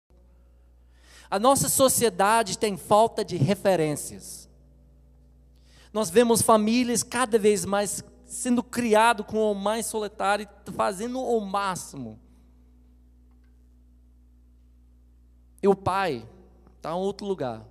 A 1.30 1.40
nossa 1.40 1.70
sociedade 1.70 2.58
tem 2.58 2.78
falta 2.78 3.24
de 3.24 3.38
referências. 3.38 4.50
Nós 5.92 6.10
vemos 6.10 6.42
famílias 6.42 7.02
cada 7.02 7.40
vez 7.40 7.66
mais 7.66 8.04
sendo 8.26 8.62
criado 8.62 9.24
com 9.24 9.52
o 9.52 9.56
mais 9.56 9.86
solitário, 9.86 10.48
fazendo 10.76 11.20
o 11.22 11.40
máximo. 11.40 12.20
E 15.64 15.68
o 15.68 15.76
pai 15.76 16.28
está 16.76 16.92
em 16.92 16.96
outro 16.96 17.26
lugar. 17.26 17.66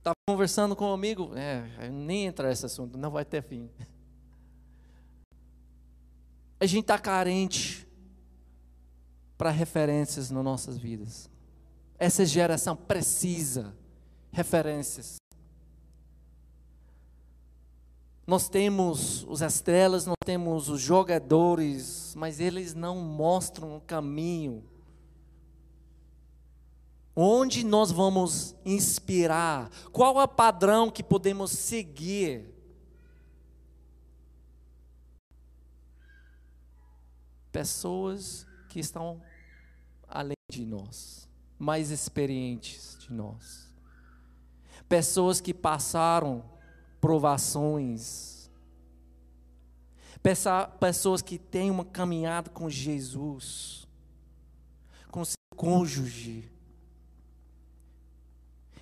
Estava 0.00 0.14
conversando 0.26 0.74
com 0.74 0.86
um 0.86 0.94
amigo, 0.94 1.32
é, 1.36 1.90
nem 1.90 2.24
entra 2.24 2.48
nesse 2.48 2.64
assunto, 2.64 2.96
não 2.96 3.10
vai 3.10 3.22
ter 3.22 3.42
fim. 3.42 3.68
A 6.58 6.64
gente 6.64 6.84
está 6.84 6.98
carente 6.98 7.86
para 9.36 9.50
referências 9.50 10.30
nas 10.30 10.42
nossas 10.42 10.78
vidas. 10.78 11.28
Essa 11.98 12.24
geração 12.24 12.74
precisa 12.74 13.76
referências. 14.32 15.16
Nós 18.26 18.48
temos 18.48 19.24
os 19.24 19.42
estrelas, 19.42 20.06
nós 20.06 20.16
temos 20.24 20.70
os 20.70 20.80
jogadores, 20.80 22.14
mas 22.16 22.40
eles 22.40 22.72
não 22.74 22.96
mostram 22.96 23.76
o 23.76 23.80
caminho. 23.82 24.64
Onde 27.14 27.64
nós 27.64 27.90
vamos 27.90 28.54
inspirar? 28.64 29.70
Qual 29.92 30.20
é 30.20 30.24
o 30.24 30.28
padrão 30.28 30.90
que 30.90 31.02
podemos 31.02 31.50
seguir? 31.50 32.54
Pessoas 37.50 38.46
que 38.68 38.78
estão 38.78 39.20
além 40.06 40.36
de 40.50 40.64
nós, 40.64 41.28
mais 41.58 41.90
experientes 41.90 42.96
de 43.00 43.12
nós 43.12 43.70
pessoas 44.90 45.40
que 45.40 45.54
passaram 45.54 46.42
provações, 47.00 48.50
pessoas 50.80 51.22
que 51.22 51.38
têm 51.38 51.70
uma 51.70 51.84
caminhada 51.84 52.50
com 52.50 52.68
Jesus, 52.68 53.86
com 55.12 55.24
seu 55.24 55.36
cônjuge. 55.54 56.50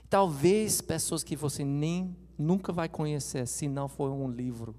Talvez 0.08 0.80
pessoas 0.80 1.22
que 1.22 1.36
você 1.36 1.64
nem 1.64 2.16
nunca 2.36 2.72
vai 2.72 2.88
conhecer 2.88 3.46
se 3.46 3.68
não 3.68 3.88
for 3.88 4.10
um 4.10 4.30
livro. 4.30 4.74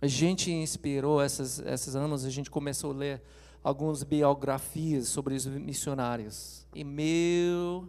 A 0.00 0.06
gente 0.06 0.50
inspirou 0.50 1.22
esses, 1.22 1.58
esses 1.60 1.94
anos, 1.94 2.24
a 2.24 2.30
gente 2.30 2.50
começou 2.50 2.92
a 2.92 2.94
ler 2.94 3.22
algumas 3.62 4.02
biografias 4.02 5.08
sobre 5.08 5.34
os 5.34 5.46
missionários. 5.46 6.66
E 6.74 6.82
meu 6.82 7.88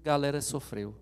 galera 0.00 0.40
sofreu. 0.40 0.94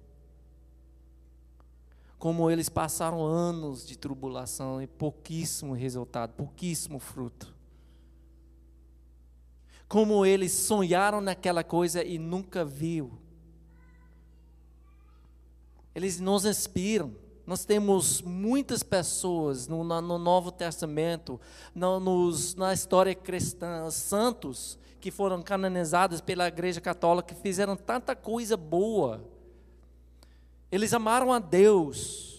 como 2.19 2.51
eles 2.51 2.69
passaram 2.69 3.25
anos 3.25 3.87
de 3.87 3.97
tribulação 3.97 4.83
e 4.83 4.89
pouquíssimo 4.89 5.73
resultado, 5.73 6.33
pouquíssimo 6.33 6.99
fruto. 6.99 7.55
Como 9.89 10.27
eles 10.27 10.53
sonharam 10.53 11.21
naquela 11.21 11.65
coisa 11.65 12.05
e 12.05 12.19
nunca 12.19 12.65
viu. 12.65 13.19
Eles 15.95 16.21
nos 16.21 16.45
inspiram. 16.45 17.13
Nós 17.47 17.65
temos 17.65 18.21
muitas 18.21 18.83
pessoas 18.83 19.67
no, 19.67 19.83
no 19.83 20.19
Novo 20.19 20.53
Testamento, 20.53 21.41
no, 21.75 21.99
nos, 21.99 22.55
na 22.55 22.75
história 22.75 23.15
cristã, 23.15 23.91
santos 23.91 24.79
que 25.01 25.11
foram 25.11 25.43
canonizados 25.43 26.21
pela 26.21 26.47
Igreja 26.47 26.81
Católica, 26.81 27.35
que 27.35 27.41
fizeram 27.41 27.75
tanta 27.75 28.15
coisa 28.15 28.57
boa. 28.57 29.25
Eles 30.71 30.93
amaram 30.93 31.33
a 31.33 31.39
Deus. 31.39 32.38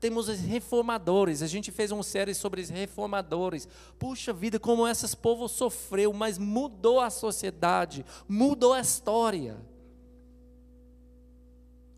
Temos 0.00 0.30
os 0.30 0.40
reformadores, 0.40 1.42
a 1.42 1.46
gente 1.46 1.70
fez 1.70 1.90
uma 1.90 2.02
série 2.02 2.32
sobre 2.34 2.62
os 2.62 2.70
reformadores. 2.70 3.68
Puxa 3.98 4.32
vida, 4.32 4.58
como 4.58 4.88
esses 4.88 5.14
povos 5.14 5.52
sofreu, 5.52 6.10
mas 6.14 6.38
mudou 6.38 7.00
a 7.00 7.10
sociedade, 7.10 8.04
mudou 8.26 8.72
a 8.72 8.80
história. 8.80 9.58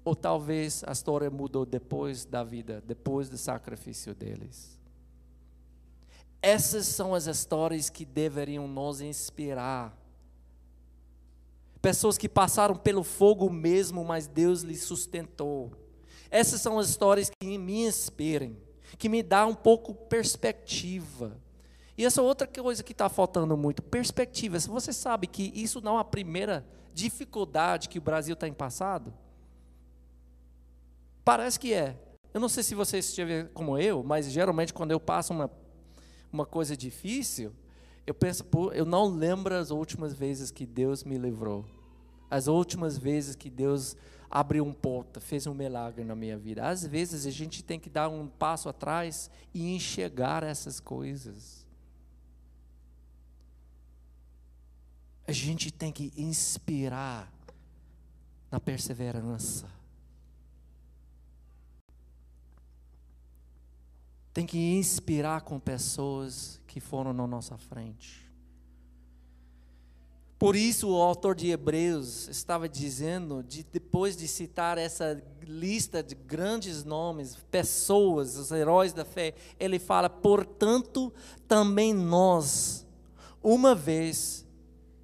Ou 0.04 0.16
talvez 0.16 0.82
a 0.84 0.90
história 0.90 1.30
mudou 1.30 1.64
depois 1.64 2.24
da 2.24 2.42
vida, 2.42 2.82
depois 2.84 3.28
do 3.28 3.38
sacrifício 3.38 4.12
deles. 4.16 4.76
Essas 6.42 6.86
são 6.86 7.14
as 7.14 7.28
histórias 7.28 7.88
que 7.88 8.04
deveriam 8.04 8.66
nos 8.66 9.00
inspirar. 9.00 9.96
Pessoas 11.80 12.18
que 12.18 12.28
passaram 12.28 12.74
pelo 12.74 13.04
fogo 13.04 13.48
mesmo, 13.48 14.04
mas 14.04 14.26
Deus 14.26 14.62
lhes 14.62 14.82
sustentou. 14.82 15.70
Essas 16.32 16.62
são 16.62 16.78
as 16.78 16.88
histórias 16.88 17.30
que 17.38 17.58
me 17.58 17.84
inspiram, 17.84 18.56
que 18.96 19.06
me 19.06 19.22
dão 19.22 19.50
um 19.50 19.54
pouco 19.54 19.94
perspectiva. 19.94 21.38
E 21.96 22.06
essa 22.06 22.22
outra 22.22 22.46
coisa 22.48 22.82
que 22.82 22.92
está 22.92 23.06
faltando 23.10 23.54
muito, 23.54 23.82
perspectiva. 23.82 24.58
Você 24.58 24.94
sabe 24.94 25.26
que 25.26 25.52
isso 25.54 25.82
não 25.82 25.98
é 25.98 26.00
a 26.00 26.04
primeira 26.04 26.66
dificuldade 26.94 27.90
que 27.90 27.98
o 27.98 28.02
Brasil 28.02 28.34
tem 28.34 28.50
passado? 28.50 29.12
Parece 31.22 31.60
que 31.60 31.74
é. 31.74 31.98
Eu 32.32 32.40
não 32.40 32.48
sei 32.48 32.62
se 32.62 32.74
você 32.74 32.98
esteve 32.98 33.44
como 33.52 33.76
eu, 33.76 34.02
mas 34.02 34.30
geralmente 34.30 34.72
quando 34.72 34.90
eu 34.90 34.98
passo 34.98 35.34
uma, 35.34 35.50
uma 36.32 36.46
coisa 36.46 36.74
difícil, 36.74 37.52
eu 38.06 38.14
penso, 38.14 38.42
eu 38.72 38.86
não 38.86 39.04
lembro 39.04 39.54
as 39.54 39.70
últimas 39.70 40.14
vezes 40.14 40.50
que 40.50 40.64
Deus 40.64 41.04
me 41.04 41.18
livrou. 41.18 41.66
As 42.30 42.46
últimas 42.46 42.96
vezes 42.96 43.36
que 43.36 43.50
Deus 43.50 43.94
abriu 44.32 44.64
um 44.64 44.72
porta, 44.72 45.20
fez 45.20 45.46
um 45.46 45.52
milagre 45.52 46.02
na 46.02 46.16
minha 46.16 46.38
vida. 46.38 46.66
Às 46.66 46.86
vezes 46.86 47.26
a 47.26 47.30
gente 47.30 47.62
tem 47.62 47.78
que 47.78 47.90
dar 47.90 48.08
um 48.08 48.26
passo 48.26 48.66
atrás 48.66 49.30
e 49.52 49.74
enxergar 49.74 50.42
essas 50.42 50.80
coisas. 50.80 51.66
A 55.28 55.32
gente 55.32 55.70
tem 55.70 55.92
que 55.92 56.10
inspirar 56.16 57.30
na 58.50 58.58
perseverança. 58.58 59.68
tem 64.32 64.46
que 64.46 64.58
inspirar 64.58 65.42
com 65.42 65.60
pessoas 65.60 66.60
que 66.66 66.80
foram 66.80 67.12
na 67.12 67.26
nossa 67.26 67.58
frente. 67.58 68.21
Por 70.42 70.56
isso 70.56 70.90
o 70.90 71.00
autor 71.00 71.36
de 71.36 71.50
Hebreus 71.50 72.26
estava 72.26 72.68
dizendo, 72.68 73.44
de, 73.44 73.62
depois 73.62 74.16
de 74.16 74.26
citar 74.26 74.76
essa 74.76 75.22
lista 75.40 76.02
de 76.02 76.16
grandes 76.16 76.82
nomes, 76.82 77.36
pessoas, 77.48 78.36
os 78.36 78.50
heróis 78.50 78.92
da 78.92 79.04
fé, 79.04 79.34
ele 79.56 79.78
fala: 79.78 80.10
portanto, 80.10 81.12
também 81.46 81.94
nós, 81.94 82.84
uma 83.40 83.72
vez 83.72 84.44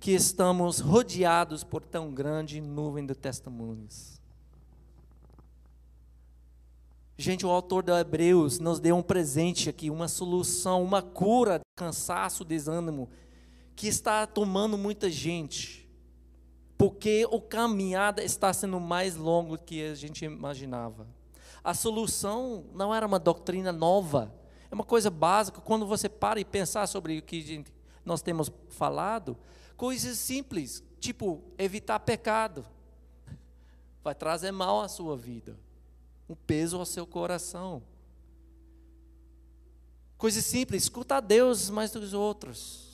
que 0.01 0.11
estamos 0.11 0.81
rodeados 0.81 1.63
por 1.63 1.85
tão 1.85 2.13
grande 2.13 2.61
nuvem 2.61 3.07
de 3.07 3.15
testemunhos, 3.15 4.19
Gente, 7.21 7.45
o 7.45 7.51
autor 7.51 7.83
de 7.83 7.91
Hebreus 7.91 8.61
nos 8.61 8.79
deu 8.79 8.97
um 8.97 9.03
presente 9.03 9.69
aqui, 9.69 9.91
uma 9.91 10.07
solução, 10.07 10.85
uma 10.85 11.03
cura 11.03 11.61
cansaço, 11.77 12.45
desânimo, 12.45 13.09
que 13.79 13.87
está 13.87 14.27
tomando 14.27 14.77
muita 14.77 15.09
gente. 15.09 15.89
Porque 16.77 17.25
o 17.31 17.41
caminhada 17.41 18.25
está 18.25 18.53
sendo 18.53 18.81
mais 18.81 19.15
longo 19.15 19.57
do 19.57 19.63
que 19.63 19.87
a 19.87 19.95
gente 19.95 20.25
imaginava. 20.25 21.07
A 21.63 21.73
solução 21.73 22.65
não 22.75 22.93
era 22.93 23.07
uma 23.07 23.21
doutrina 23.21 23.71
nova, 23.71 24.35
é 24.69 24.75
uma 24.75 24.83
coisa 24.83 25.11
básica. 25.11 25.61
Quando 25.61 25.87
você 25.87 26.09
para 26.09 26.41
e 26.41 26.45
pensar 26.45 26.89
sobre 26.89 27.19
o 27.19 27.23
que 27.23 27.65
nós 28.05 28.21
temos 28.21 28.51
falado, 28.69 29.37
coisas 29.77 30.19
simples, 30.19 30.83
tipo 30.99 31.41
evitar 31.57 32.01
pecado, 32.01 32.67
vai 34.03 34.15
trazer 34.15 34.51
mal 34.51 34.81
à 34.81 34.89
sua 34.89 35.17
vida 35.17 35.57
um 36.29 36.35
peso 36.35 36.77
ao 36.79 36.85
seu 36.85 37.07
coração. 37.07 37.81
Coisas 40.17 40.45
simples, 40.45 40.83
escuta 40.83 41.19
a 41.19 41.21
Deus 41.21 41.71
mais 41.71 41.93
do 41.93 42.01
que 42.01 42.07
os 42.07 42.13
outros. 42.13 42.88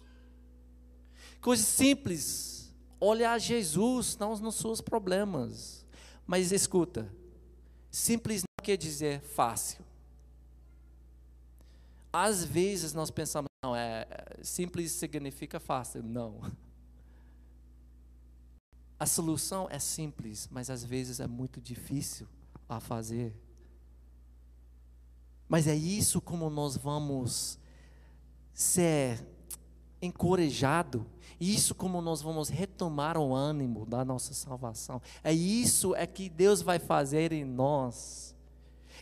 Coisas 1.45 1.67
simples, 1.67 2.75
olha 2.99 3.31
a 3.31 3.39
Jesus, 3.39 4.17
não 4.17 4.35
nos 4.39 4.55
seus 4.55 4.81
problemas. 4.81 5.85
Mas 6.27 6.51
escuta, 6.51 7.15
simples 7.91 8.41
não 8.41 8.65
quer 8.65 8.79
dizer 8.79 9.21
fácil. 9.21 9.85
Às 12.11 12.43
vezes 12.43 12.95
nós 12.95 13.11
pensamos, 13.11 13.51
não, 13.63 13.77
é, 13.77 14.07
simples 14.43 14.91
significa 14.93 15.61
fácil. 15.61 16.03
Não. 16.03 16.41
A 18.99 19.05
solução 19.05 19.69
é 19.71 19.79
simples, 19.79 20.49
mas 20.51 20.71
às 20.71 20.83
vezes 20.83 21.21
é 21.21 21.27
muito 21.27 21.61
difícil 21.61 22.27
a 22.67 22.81
fazer. 22.81 23.39
Mas 25.47 25.67
é 25.67 25.77
isso 25.77 26.23
como 26.23 26.49
nós 26.49 26.75
vamos 26.75 27.59
ser 28.55 29.34
encorajado, 30.05 31.07
isso 31.41 31.75
como 31.75 32.01
nós 32.01 32.23
vamos 32.23 32.49
retomar 32.49 33.19
o 33.19 33.35
ânimo 33.35 33.85
da 33.87 34.05
nossa 34.05 34.33
salvação. 34.33 35.01
É 35.23 35.33
isso 35.33 35.95
é 35.95 36.07
que 36.07 36.29
Deus 36.29 36.63
vai 36.63 36.79
fazer 36.79 37.33
em 37.33 37.45
nós. 37.45 38.35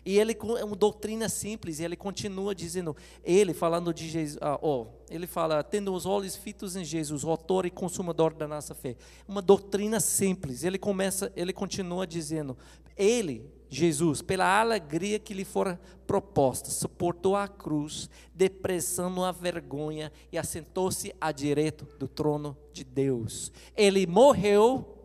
E 0.04 0.18
ele 0.18 0.36
é 0.58 0.64
uma 0.64 0.74
doutrina 0.74 1.28
simples, 1.28 1.78
ele 1.78 1.94
continua 1.94 2.54
dizendo, 2.54 2.96
ele 3.22 3.54
falando 3.54 3.94
de 3.94 4.08
Jesus, 4.08 4.36
ah, 4.40 4.58
oh, 4.60 4.86
ele 5.08 5.28
fala, 5.28 5.62
tendo 5.62 5.94
os 5.94 6.06
olhos 6.06 6.34
fitos 6.34 6.74
em 6.74 6.84
Jesus, 6.84 7.22
o 7.22 7.30
autor 7.30 7.66
e 7.66 7.70
consumador 7.70 8.34
da 8.34 8.48
nossa 8.48 8.74
fé. 8.74 8.96
Uma 9.28 9.40
doutrina 9.40 10.00
simples. 10.00 10.64
Ele 10.64 10.76
começa, 10.76 11.32
ele 11.36 11.52
continua 11.52 12.04
dizendo, 12.04 12.56
ele, 12.96 13.48
Jesus, 13.74 14.22
pela 14.22 14.60
alegria 14.60 15.18
que 15.18 15.34
lhe 15.34 15.44
fora 15.44 15.80
proposta, 16.06 16.70
suportou 16.70 17.34
a 17.36 17.48
cruz, 17.48 18.08
depressando 18.34 19.24
a 19.24 19.32
vergonha 19.32 20.12
e 20.30 20.38
assentou-se 20.38 21.14
à 21.20 21.32
direita 21.32 21.84
do 21.98 22.06
trono 22.06 22.56
de 22.72 22.84
Deus. 22.84 23.50
Ele 23.76 24.06
morreu, 24.06 24.98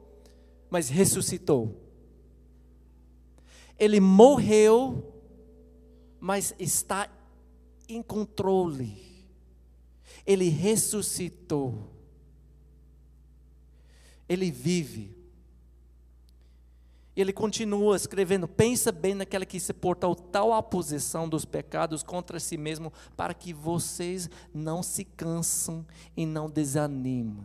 mas 0.69 0.89
ressuscitou 0.89 1.87
ele 3.77 3.99
morreu, 3.99 5.13
mas 6.19 6.53
está 6.57 7.09
em 7.87 8.01
controle. 8.01 8.97
Ele 10.25 10.49
ressuscitou. 10.49 11.91
Ele 14.27 14.51
vive. 14.51 15.15
Ele 17.19 17.33
continua 17.33 17.95
escrevendo: 17.95 18.47
pensa 18.47 18.91
bem 18.91 19.15
naquela 19.15 19.45
que 19.45 19.59
se 19.59 19.73
portou 19.73 20.13
tal 20.13 20.51
oposição 20.51 21.27
dos 21.27 21.45
pecados 21.45 22.03
contra 22.03 22.39
si 22.39 22.57
mesmo, 22.57 22.93
para 23.15 23.33
que 23.33 23.51
vocês 23.51 24.29
não 24.53 24.83
se 24.83 25.03
cansem 25.03 25.85
e 26.15 26.27
não 26.27 26.47
desanimem. 26.47 27.43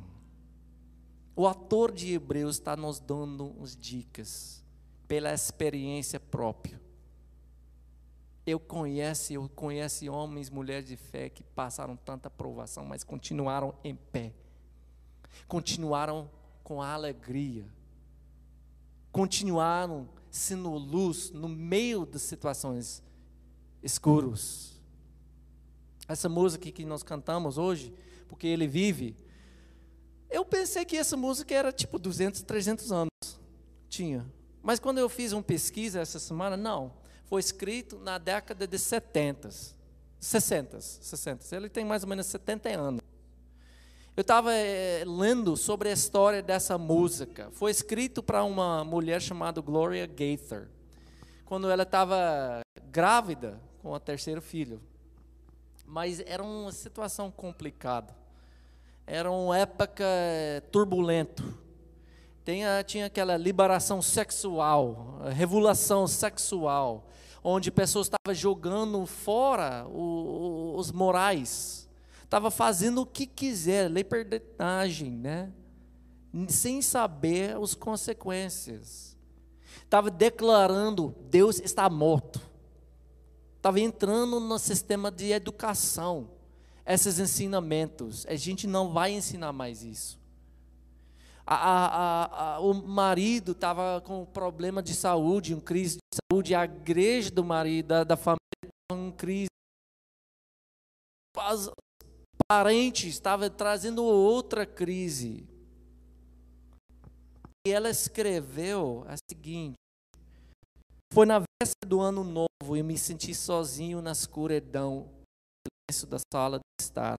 O 1.34 1.46
autor 1.46 1.90
de 1.90 2.12
Hebreus 2.12 2.56
está 2.56 2.76
nos 2.76 3.00
dando 3.00 3.46
umas 3.46 3.74
dicas 3.74 4.62
pela 5.08 5.32
experiência 5.32 6.20
própria. 6.20 6.78
Eu 8.44 8.60
conheço, 8.60 9.32
eu 9.32 9.48
conheço 9.48 10.10
homens 10.12 10.48
e 10.48 10.52
mulheres 10.52 10.86
de 10.86 10.96
fé 10.96 11.30
que 11.30 11.42
passaram 11.42 11.96
tanta 11.96 12.28
provação, 12.28 12.84
mas 12.84 13.02
continuaram 13.02 13.74
em 13.82 13.94
pé. 13.94 14.34
Continuaram 15.48 16.28
com 16.62 16.82
alegria. 16.82 17.64
Continuaram 19.12 20.08
sendo 20.30 20.70
luz 20.70 21.30
no 21.30 21.48
meio 21.48 22.06
das 22.06 22.22
situações 22.22 23.02
escuras. 23.82 24.80
Essa 26.08 26.28
música 26.28 26.70
que 26.72 26.84
nós 26.84 27.02
cantamos 27.02 27.58
hoje, 27.58 27.92
porque 28.26 28.46
ele 28.46 28.66
vive, 28.66 29.14
eu 30.30 30.44
pensei 30.46 30.84
que 30.84 30.96
essa 30.96 31.16
música 31.16 31.54
era 31.54 31.70
tipo 31.70 31.98
200, 31.98 32.42
300 32.42 32.90
anos. 32.90 33.10
Tinha 33.88 34.26
Mas 34.62 34.80
quando 34.80 34.96
eu 34.96 35.08
fiz 35.08 35.32
uma 35.32 35.42
pesquisa 35.42 36.00
essa 36.00 36.18
semana, 36.18 36.56
não. 36.56 36.94
Foi 37.24 37.40
escrito 37.40 37.98
na 37.98 38.16
década 38.16 38.66
de 38.66 38.78
70, 38.78 39.50
60, 40.18 40.80
60. 40.80 41.56
Ele 41.56 41.68
tem 41.68 41.84
mais 41.84 42.02
ou 42.02 42.08
menos 42.08 42.26
70 42.26 42.68
anos. 42.70 43.00
Eu 44.16 44.20
estava 44.20 44.52
é, 44.52 45.04
lendo 45.06 45.56
sobre 45.56 45.88
a 45.88 45.92
história 45.92 46.42
dessa 46.42 46.76
música. 46.76 47.48
Foi 47.52 47.70
escrito 47.70 48.22
para 48.22 48.44
uma 48.44 48.84
mulher 48.84 49.20
chamada 49.22 49.60
Gloria 49.60 50.06
Gaither, 50.06 50.68
quando 51.44 51.70
ela 51.70 51.82
estava 51.82 52.60
grávida 52.90 53.60
com 53.80 53.90
o 53.92 54.00
terceiro 54.00 54.42
filho. 54.42 54.80
Mas 55.86 56.20
era 56.20 56.42
uma 56.42 56.72
situação 56.72 57.30
complicada. 57.30 58.14
Era 59.06 59.30
uma 59.30 59.58
época 59.58 60.04
eh, 60.04 60.62
turbulenta 60.70 61.42
tinha, 62.44 62.82
tinha 62.82 63.06
aquela 63.06 63.36
liberação 63.36 64.02
sexual, 64.02 65.20
revelação 65.32 66.06
sexual, 66.06 67.06
onde 67.42 67.70
pessoas 67.70 68.08
estavam 68.08 68.34
jogando 68.34 69.06
fora 69.06 69.86
o, 69.86 70.74
os 70.76 70.90
morais, 70.90 71.88
estava 72.32 72.50
fazendo 72.50 73.02
o 73.02 73.06
que 73.06 73.26
quiser, 73.26 73.90
liberdade, 73.90 75.10
né? 75.10 75.52
sem 76.48 76.80
saber 76.80 77.54
as 77.58 77.74
consequências. 77.74 79.14
Estava 79.84 80.10
declarando: 80.10 81.14
Deus 81.28 81.60
está 81.60 81.90
morto. 81.90 82.40
Estava 83.58 83.78
entrando 83.78 84.40
no 84.40 84.58
sistema 84.58 85.10
de 85.10 85.30
educação, 85.30 86.30
esses 86.86 87.18
ensinamentos. 87.18 88.26
A 88.26 88.34
gente 88.34 88.66
não 88.66 88.94
vai 88.94 89.12
ensinar 89.12 89.52
mais 89.52 89.82
isso. 89.82 90.18
A, 91.46 91.54
a, 91.54 92.54
a, 92.54 92.60
o 92.60 92.72
marido 92.72 93.52
estava 93.52 94.00
com 94.00 94.24
problema 94.24 94.82
de 94.82 94.94
saúde, 94.94 95.54
um 95.54 95.60
crise 95.60 95.98
de 95.98 96.18
saúde, 96.32 96.54
a 96.54 96.64
igreja 96.64 97.30
do 97.30 97.44
marido, 97.44 97.88
da, 97.88 98.04
da 98.04 98.16
família, 98.16 98.38
estava 98.64 99.02
em 99.02 99.10
crise. 99.12 99.48
Parentes 102.48 103.14
estavam 103.14 103.48
trazendo 103.48 104.04
outra 104.04 104.66
crise. 104.66 105.46
E 107.66 107.70
ela 107.70 107.88
escreveu 107.88 109.04
a 109.08 109.14
seguinte: 109.30 109.74
Foi 111.12 111.24
na 111.26 111.38
véspera 111.38 111.88
do 111.88 112.00
ano 112.00 112.24
novo 112.24 112.76
e 112.76 112.82
me 112.82 112.98
senti 112.98 113.34
sozinho 113.34 114.02
na 114.02 114.12
escuridão 114.12 115.08
da 116.08 116.18
sala 116.32 116.58
de 116.58 116.84
estar, 116.84 117.16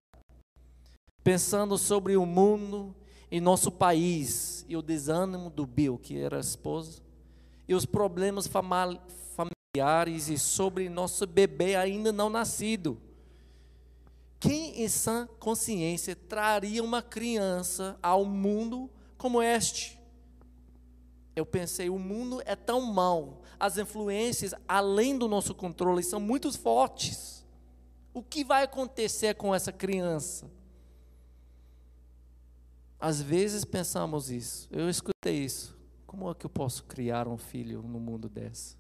pensando 1.24 1.78
sobre 1.78 2.18
o 2.18 2.26
mundo 2.26 2.96
em 3.32 3.40
nosso 3.40 3.72
país 3.72 4.66
e 4.68 4.76
o 4.76 4.82
desânimo 4.82 5.50
do 5.50 5.66
Bill, 5.66 5.98
que 5.98 6.18
era 6.18 6.38
a 6.38 6.40
esposa, 6.40 7.02
e 7.68 7.76
os 7.76 7.86
problemas 7.86 8.48
familiares 8.48 10.30
e 10.30 10.38
sobre 10.38 10.90
nosso 10.90 11.26
bebê 11.28 11.76
ainda 11.76 12.12
não 12.12 12.30
nascido. 12.30 13.00
Quem 14.44 14.84
em 14.84 14.90
sã 14.90 15.26
consciência 15.40 16.18
traria 16.18 16.84
uma 16.84 17.02
criança 17.02 17.98
ao 18.04 18.26
mundo 18.26 18.90
como 19.18 19.42
este? 19.42 19.98
Eu 21.34 21.46
pensei, 21.46 21.90
o 21.90 21.98
mundo 21.98 22.42
é 22.46 22.54
tão 22.54 22.82
mau, 22.82 23.42
as 23.58 23.78
influências 23.78 24.54
além 24.68 25.18
do 25.18 25.30
nosso 25.30 25.56
controle 25.56 26.04
são 26.04 26.20
muito 26.20 26.52
fortes. 26.52 27.46
O 28.14 28.22
que 28.22 28.44
vai 28.44 28.64
acontecer 28.64 29.34
com 29.36 29.56
essa 29.56 29.72
criança? 29.72 30.52
Às 33.00 33.22
vezes 33.22 33.64
pensamos 33.64 34.30
isso. 34.30 34.68
Eu 34.70 34.90
escutei 34.90 35.38
isso. 35.38 35.74
Como 36.06 36.30
é 36.30 36.36
que 36.36 36.46
eu 36.46 36.50
posso 36.50 36.84
criar 36.84 37.30
um 37.30 37.38
filho 37.38 37.82
no 37.82 37.98
mundo 37.98 38.28
desse? 38.28 38.76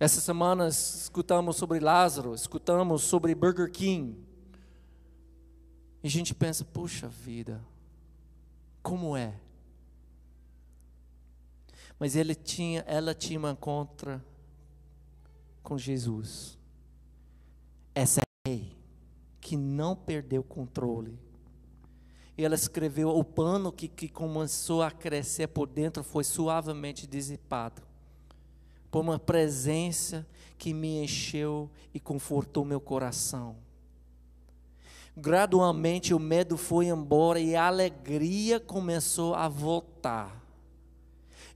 Essa 0.00 0.18
semana 0.18 0.66
escutamos 0.66 1.56
sobre 1.56 1.78
Lázaro, 1.78 2.34
escutamos 2.34 3.02
sobre 3.02 3.34
Burger 3.34 3.70
King. 3.70 4.16
E 6.02 6.06
a 6.06 6.10
gente 6.10 6.34
pensa, 6.34 6.64
puxa 6.64 7.06
vida, 7.06 7.62
como 8.82 9.14
é? 9.14 9.38
Mas 11.98 12.16
ele 12.16 12.34
tinha, 12.34 12.82
ela 12.86 13.14
tinha 13.14 13.38
uma 13.38 13.54
contra 13.54 14.24
com 15.62 15.76
Jesus. 15.76 16.58
Essa 17.94 18.22
é 18.22 18.48
rei 18.48 18.78
que 19.38 19.54
não 19.54 19.94
perdeu 19.94 20.40
o 20.40 20.44
controle. 20.44 21.18
E 22.38 22.42
ela 22.42 22.54
escreveu: 22.54 23.10
o 23.10 23.22
pano 23.22 23.70
que, 23.70 23.86
que 23.86 24.08
começou 24.08 24.82
a 24.82 24.90
crescer 24.90 25.48
por 25.48 25.68
dentro 25.68 26.02
foi 26.02 26.24
suavemente 26.24 27.06
dissipado 27.06 27.89
por 28.90 29.00
uma 29.00 29.18
presença 29.18 30.26
que 30.58 30.74
me 30.74 31.02
encheu 31.02 31.70
e 31.94 32.00
confortou 32.00 32.64
meu 32.64 32.80
coração. 32.80 33.56
Gradualmente 35.16 36.14
o 36.14 36.18
medo 36.18 36.56
foi 36.56 36.86
embora 36.86 37.40
e 37.40 37.54
a 37.54 37.66
alegria 37.66 38.58
começou 38.60 39.34
a 39.34 39.48
voltar. 39.48 40.40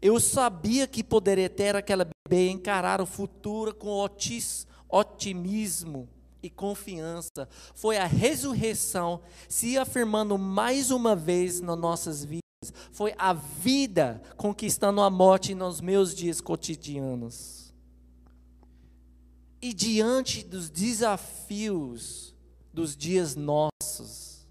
Eu 0.00 0.20
sabia 0.20 0.86
que 0.86 1.02
poderia 1.02 1.48
ter 1.48 1.74
aquela 1.74 2.04
bebê 2.04 2.50
encarar 2.50 3.00
o 3.00 3.06
futuro 3.06 3.74
com 3.74 4.06
otimismo 4.88 6.08
e 6.42 6.50
confiança. 6.50 7.48
Foi 7.74 7.96
a 7.96 8.06
ressurreição 8.06 9.20
se 9.48 9.78
afirmando 9.78 10.36
mais 10.36 10.90
uma 10.90 11.16
vez 11.16 11.60
nas 11.60 11.78
nossas 11.78 12.24
vidas. 12.24 12.43
Foi 12.92 13.14
a 13.18 13.32
vida 13.32 14.22
conquistando 14.36 15.00
a 15.00 15.10
morte 15.10 15.54
nos 15.54 15.80
meus 15.80 16.14
dias 16.14 16.40
cotidianos. 16.40 17.74
E 19.60 19.72
diante 19.72 20.44
dos 20.44 20.68
desafios 20.68 22.34
dos 22.72 22.96
dias 22.96 23.34
nossos, 23.34 24.46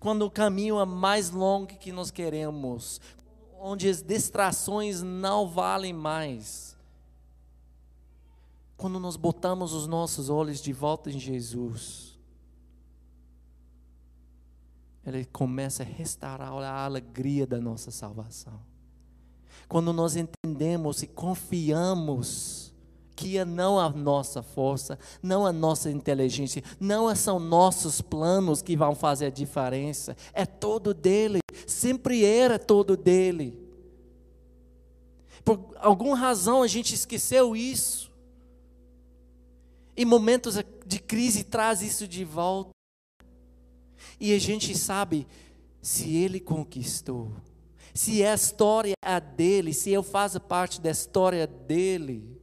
quando 0.00 0.22
o 0.22 0.30
caminho 0.30 0.80
é 0.80 0.84
mais 0.84 1.30
longo 1.30 1.66
que 1.66 1.92
nós 1.92 2.10
queremos, 2.10 3.00
onde 3.60 3.88
as 3.88 4.00
distrações 4.00 5.02
não 5.02 5.48
valem 5.48 5.92
mais, 5.92 6.76
quando 8.76 9.00
nós 9.00 9.16
botamos 9.16 9.72
os 9.72 9.88
nossos 9.88 10.30
olhos 10.30 10.62
de 10.62 10.72
volta 10.72 11.10
em 11.10 11.18
Jesus, 11.18 12.07
Ele 15.08 15.24
começa 15.24 15.82
a 15.82 15.86
restaurar 15.86 16.52
a 16.62 16.84
alegria 16.84 17.46
da 17.46 17.60
nossa 17.60 17.90
salvação. 17.90 18.60
Quando 19.68 19.92
nós 19.92 20.16
entendemos 20.16 21.02
e 21.02 21.06
confiamos 21.06 22.74
que 23.14 23.36
é 23.36 23.44
não 23.44 23.78
a 23.78 23.90
nossa 23.90 24.42
força, 24.42 24.98
não 25.20 25.44
a 25.44 25.52
nossa 25.52 25.90
inteligência, 25.90 26.62
não 26.78 27.14
são 27.16 27.40
nossos 27.40 28.00
planos 28.00 28.62
que 28.62 28.76
vão 28.76 28.94
fazer 28.94 29.26
a 29.26 29.30
diferença, 29.30 30.16
é 30.32 30.46
todo 30.46 30.94
dele, 30.94 31.40
sempre 31.66 32.24
era 32.24 32.58
todo 32.58 32.96
dele. 32.96 33.58
Por 35.44 35.74
alguma 35.80 36.16
razão 36.16 36.62
a 36.62 36.68
gente 36.68 36.94
esqueceu 36.94 37.56
isso 37.56 38.08
em 39.98 40.04
momentos 40.04 40.54
de 40.86 41.00
crise 41.00 41.42
traz 41.42 41.82
isso 41.82 42.06
de 42.06 42.24
volta. 42.24 42.70
E 44.20 44.32
a 44.34 44.38
gente 44.38 44.76
sabe, 44.76 45.26
se 45.80 46.14
ele 46.16 46.40
conquistou, 46.40 47.32
se 47.94 48.24
a 48.24 48.34
história 48.34 48.94
é 49.02 49.20
dele, 49.20 49.72
se 49.72 49.90
eu 49.90 50.02
faço 50.02 50.40
parte 50.40 50.80
da 50.80 50.90
história 50.90 51.46
dele, 51.46 52.40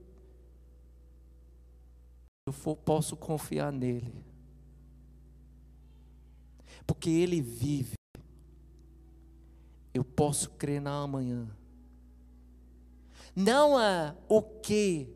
eu 2.47 2.53
for, 2.53 2.76
posso 2.76 3.16
confiar 3.16 3.72
nele. 3.72 4.14
Porque 6.86 7.10
ele 7.10 7.41
vive. 7.41 7.93
Eu 9.93 10.03
posso 10.03 10.51
crer 10.51 10.82
na 10.82 11.01
amanhã. 11.01 11.47
Não 13.36 13.80
é 13.80 14.16
o 14.28 14.41
que 14.41 15.10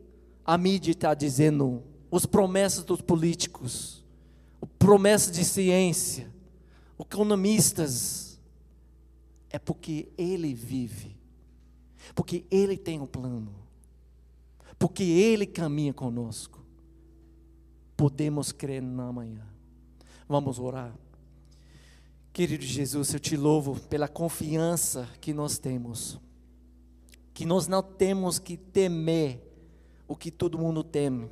a 0.44 0.58
mídia 0.58 0.92
está 0.92 1.14
dizendo 1.14 1.82
os 2.10 2.26
promessas 2.26 2.82
dos 2.82 3.00
políticos, 3.00 4.04
o 4.60 4.66
promessa 4.66 5.30
de 5.30 5.44
ciência, 5.44 6.29
economistas, 7.02 8.38
é 9.48 9.58
porque 9.58 10.08
ele 10.16 10.54
vive, 10.54 11.16
porque 12.14 12.44
ele 12.50 12.76
tem 12.76 13.00
um 13.00 13.06
plano, 13.06 13.54
porque 14.78 15.02
ele 15.02 15.46
caminha 15.46 15.92
conosco. 15.92 16.60
Podemos 17.96 18.50
crer 18.50 18.80
na 18.80 19.12
manhã. 19.12 19.46
Vamos 20.26 20.58
orar. 20.58 20.94
Querido 22.32 22.64
Jesus, 22.64 23.12
eu 23.12 23.20
te 23.20 23.36
louvo 23.36 23.78
pela 23.88 24.08
confiança 24.08 25.08
que 25.20 25.34
nós 25.34 25.58
temos, 25.58 26.18
que 27.34 27.44
nós 27.44 27.66
não 27.66 27.82
temos 27.82 28.38
que 28.38 28.56
temer 28.56 29.40
o 30.08 30.16
que 30.16 30.30
todo 30.30 30.58
mundo 30.58 30.82
teme 30.82 31.28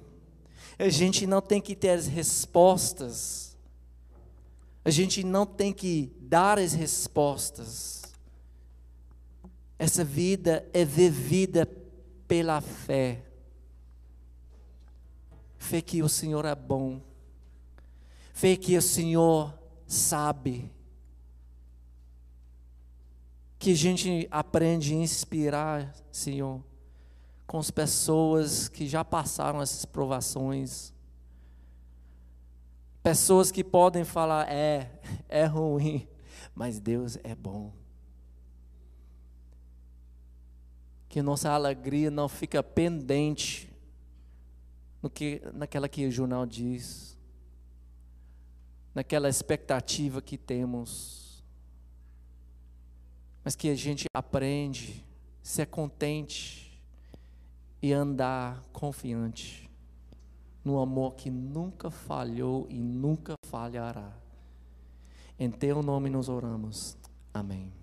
a 0.78 0.88
gente 0.88 1.26
não 1.26 1.42
tem 1.42 1.60
que 1.60 1.74
ter 1.74 1.90
as 1.90 2.06
respostas. 2.06 3.47
A 4.88 4.90
gente 4.90 5.22
não 5.22 5.44
tem 5.44 5.70
que 5.70 6.10
dar 6.18 6.58
as 6.58 6.72
respostas. 6.72 8.04
Essa 9.78 10.02
vida 10.02 10.66
é 10.72 10.82
vivida 10.82 11.66
pela 12.26 12.62
fé. 12.62 13.22
Fé 15.58 15.82
que 15.82 16.02
o 16.02 16.08
Senhor 16.08 16.46
é 16.46 16.54
bom. 16.54 17.02
Fé 18.32 18.56
que 18.56 18.78
o 18.78 18.80
Senhor 18.80 19.52
sabe. 19.86 20.72
Que 23.58 23.72
a 23.72 23.76
gente 23.76 24.26
aprende 24.30 24.94
a 24.94 24.96
inspirar, 24.96 25.94
Senhor, 26.10 26.64
com 27.46 27.58
as 27.58 27.70
pessoas 27.70 28.68
que 28.68 28.88
já 28.88 29.04
passaram 29.04 29.60
essas 29.60 29.84
provações. 29.84 30.94
Pessoas 33.08 33.50
que 33.50 33.64
podem 33.64 34.04
falar, 34.04 34.52
é, 34.52 35.00
é 35.30 35.46
ruim, 35.46 36.06
mas 36.54 36.78
Deus 36.78 37.16
é 37.24 37.34
bom. 37.34 37.72
Que 41.08 41.22
nossa 41.22 41.50
alegria 41.50 42.10
não 42.10 42.28
fica 42.28 42.62
pendente 42.62 43.72
no 45.02 45.08
que, 45.08 45.40
naquela 45.54 45.88
que 45.88 46.06
o 46.06 46.10
jornal 46.10 46.44
diz, 46.44 47.16
naquela 48.94 49.30
expectativa 49.30 50.20
que 50.20 50.36
temos, 50.36 51.42
mas 53.42 53.56
que 53.56 53.70
a 53.70 53.74
gente 53.74 54.04
aprende 54.12 55.02
ser 55.42 55.64
contente 55.64 56.78
e 57.80 57.90
andar 57.90 58.62
confiante 58.70 59.67
no 60.64 60.78
amor 60.78 61.14
que 61.14 61.30
nunca 61.30 61.90
falhou 61.90 62.66
e 62.68 62.78
nunca 62.78 63.34
falhará. 63.46 64.12
Em 65.38 65.50
teu 65.50 65.82
nome 65.82 66.10
nos 66.10 66.28
oramos. 66.28 66.96
Amém. 67.32 67.77